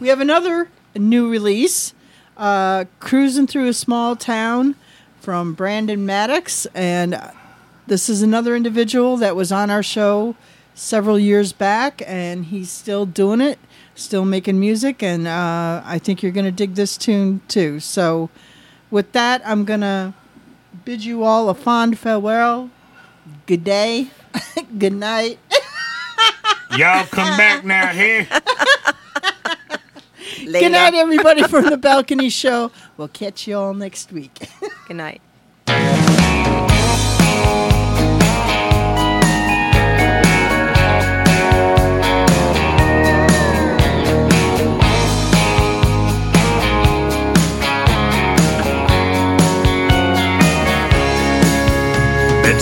we 0.00 0.08
have 0.08 0.20
another 0.20 0.70
new 0.96 1.30
release, 1.30 1.92
uh, 2.38 2.86
"Cruising 2.98 3.46
Through 3.46 3.68
a 3.68 3.74
Small 3.74 4.16
Town" 4.16 4.74
from 5.20 5.52
Brandon 5.52 6.06
Maddox, 6.06 6.66
and 6.74 7.12
uh, 7.14 7.30
this 7.86 8.08
is 8.08 8.22
another 8.22 8.56
individual 8.56 9.18
that 9.18 9.36
was 9.36 9.52
on 9.52 9.68
our 9.68 9.82
show 9.82 10.34
several 10.74 11.18
years 11.18 11.52
back, 11.52 12.02
and 12.06 12.46
he's 12.46 12.70
still 12.70 13.04
doing 13.04 13.42
it, 13.42 13.58
still 13.94 14.24
making 14.24 14.58
music, 14.58 15.02
and 15.02 15.28
uh, 15.28 15.82
I 15.84 15.98
think 15.98 16.22
you're 16.22 16.32
going 16.32 16.46
to 16.46 16.50
dig 16.52 16.74
this 16.74 16.96
tune 16.96 17.42
too. 17.48 17.80
So, 17.80 18.30
with 18.90 19.12
that, 19.12 19.42
I'm 19.44 19.66
going 19.66 19.80
to 19.82 20.14
bid 20.88 21.04
you 21.04 21.22
all 21.22 21.50
a 21.50 21.54
fond 21.54 21.98
farewell. 21.98 22.70
Good 23.44 23.62
day, 23.62 24.08
good 24.78 24.94
night. 24.94 25.38
Y'all 26.78 27.04
come 27.04 27.36
back 27.36 27.62
now 27.62 27.88
here. 27.92 28.26
Good 30.46 30.72
night, 30.72 30.94
everybody, 30.94 31.42
from 31.42 31.68
the 31.68 31.76
Balcony 31.76 32.30
Show. 32.30 32.72
We'll 32.96 33.08
catch 33.08 33.46
you 33.46 33.58
all 33.58 33.74
next 33.74 34.12
week. 34.12 34.48
Good 34.86 34.96
night. 34.96 35.20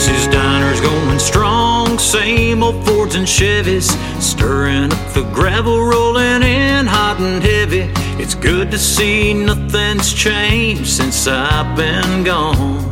Betsy's 0.07 0.29
Diner's 0.29 0.81
going 0.81 1.19
strong, 1.19 1.99
same 1.99 2.63
old 2.63 2.87
Fords 2.87 3.17
and 3.17 3.27
Chevys, 3.27 3.91
stirring 4.23 4.93
up 4.93 5.13
the 5.15 5.29
gravel, 5.35 5.85
rolling 5.85 6.45
in 6.45 6.87
hot 6.87 7.17
and 7.19 7.43
heavy. 7.43 7.91
It's 8.23 8.37
good 8.37 8.71
to 8.71 8.79
see 8.79 9.35
nothing's 9.35 10.15
changed 10.15 10.87
since 10.87 11.27
I've 11.27 11.77
been 11.77 12.23
gone. 12.23 12.85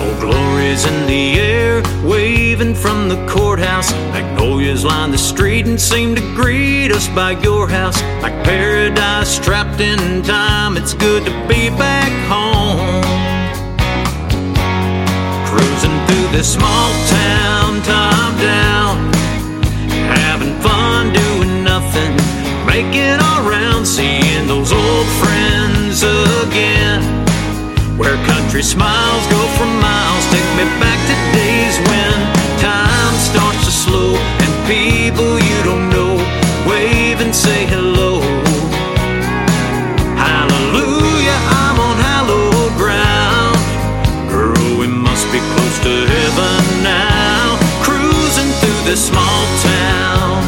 Old 0.00 0.20
glory's 0.20 0.84
in 0.84 1.06
the 1.06 1.38
air, 1.38 1.80
waving 2.04 2.74
from 2.74 3.08
the 3.08 3.24
courthouse. 3.28 3.92
Magnolias 4.12 4.84
line 4.84 5.12
the 5.12 5.18
street 5.18 5.68
and 5.68 5.80
seem 5.80 6.16
to 6.16 6.22
greet 6.34 6.90
us 6.90 7.06
by 7.10 7.30
your 7.42 7.68
house. 7.68 8.02
Like 8.22 8.34
paradise 8.42 9.38
trapped 9.38 9.80
in 9.80 10.24
time, 10.24 10.76
it's 10.76 10.94
good 10.94 11.24
to 11.26 11.30
be 11.46 11.70
back 11.70 12.10
home. 12.28 13.07
This 16.32 16.52
small 16.54 16.90
town, 17.06 17.82
top 17.82 18.32
down. 18.40 19.12
Having 20.22 20.54
fun 20.60 21.12
doing 21.12 21.64
nothing, 21.64 22.12
making 22.66 23.18
all 23.20 23.48
round, 23.48 23.86
seeing 23.86 24.46
those 24.46 24.72
old 24.72 25.08
friends 25.20 26.02
again. 26.44 27.02
Where 27.98 28.16
country 28.26 28.62
smiles 28.62 29.26
go 29.28 29.42
for 29.56 29.66
miles, 29.66 30.24
take 30.30 30.48
me 30.58 30.64
back 30.82 31.00
to 31.08 31.14
days 31.36 31.76
when 31.88 32.16
time 32.60 33.14
starts 33.30 33.64
to 33.64 33.70
slow 33.70 34.14
and 34.16 34.52
people 34.66 35.38
you 35.38 35.62
don't 35.64 35.90
know 35.90 35.97
this 48.88 49.08
small 49.08 49.44
town. 49.60 50.42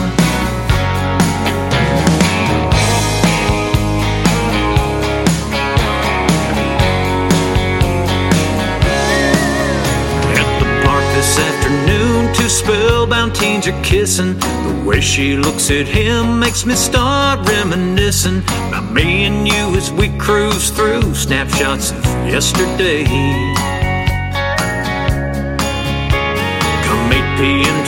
At 10.40 10.48
the 10.58 10.86
park 10.86 11.04
this 11.14 11.38
afternoon, 11.38 12.34
two 12.34 12.48
spellbound 12.48 13.34
teens 13.34 13.68
are 13.68 13.82
kissing. 13.82 14.38
The 14.38 14.84
way 14.86 15.02
she 15.02 15.36
looks 15.36 15.70
at 15.70 15.86
him 15.86 16.40
makes 16.40 16.64
me 16.64 16.74
start 16.76 17.46
reminiscing 17.46 18.38
about 18.68 18.90
me 18.90 19.24
and 19.24 19.46
you 19.46 19.76
as 19.76 19.92
we 19.92 20.08
cruise 20.16 20.70
through 20.70 21.14
snapshots 21.14 21.90
of 21.90 22.04
yesterday. 22.26 23.04
Come 26.86 27.12
8 27.12 27.38
p.m. 27.38 27.79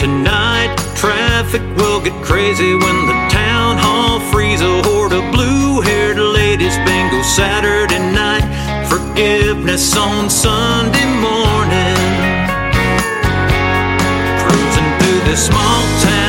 traffic 1.42 1.76
will 1.76 2.00
get 2.00 2.12
crazy 2.24 2.74
when 2.74 3.06
the 3.06 3.28
town 3.28 3.76
hall 3.76 4.20
frees 4.30 4.60
a 4.60 4.82
horde 4.84 5.12
of 5.12 5.32
blue-haired 5.32 6.16
ladies. 6.16 6.76
Bingo 6.86 7.20
Saturday 7.22 7.98
night, 7.98 8.44
forgiveness 8.88 9.96
on 9.96 10.30
Sunday 10.30 11.04
morning. 11.18 11.98
Cruising 14.42 14.90
through 15.00 15.20
this 15.30 15.46
small 15.46 15.82
town, 16.06 16.21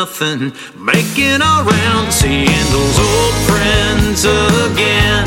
nothing, 0.00 0.52
making 0.76 1.40
all 1.40 1.64
round, 1.64 2.12
seeing 2.12 2.66
those 2.76 2.98
old 3.08 3.36
friends 3.48 4.20
again. 4.68 5.24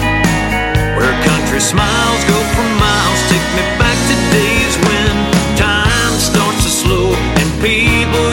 Where 0.96 1.16
country 1.26 1.60
smiles 1.60 2.22
go 2.30 2.38
for 2.54 2.68
miles, 2.78 3.20
take 3.34 3.48
me 3.58 3.66
back 3.82 3.98
to 4.10 4.16
days 4.38 4.74
when 4.86 5.14
time 5.58 6.14
starts 6.30 6.62
to 6.66 6.72
slow 6.82 7.08
and 7.40 7.50
people 7.66 8.29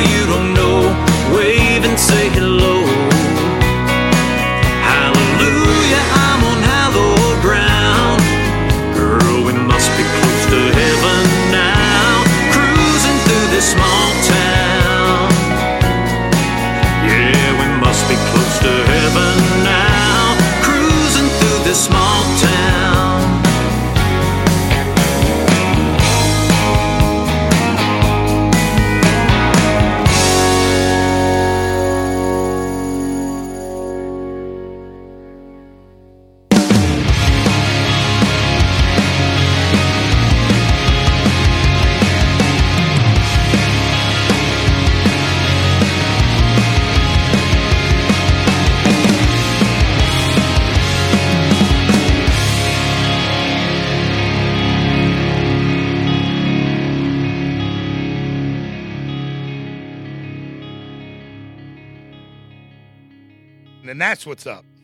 what's 64.27 64.47
up. 64.47 64.76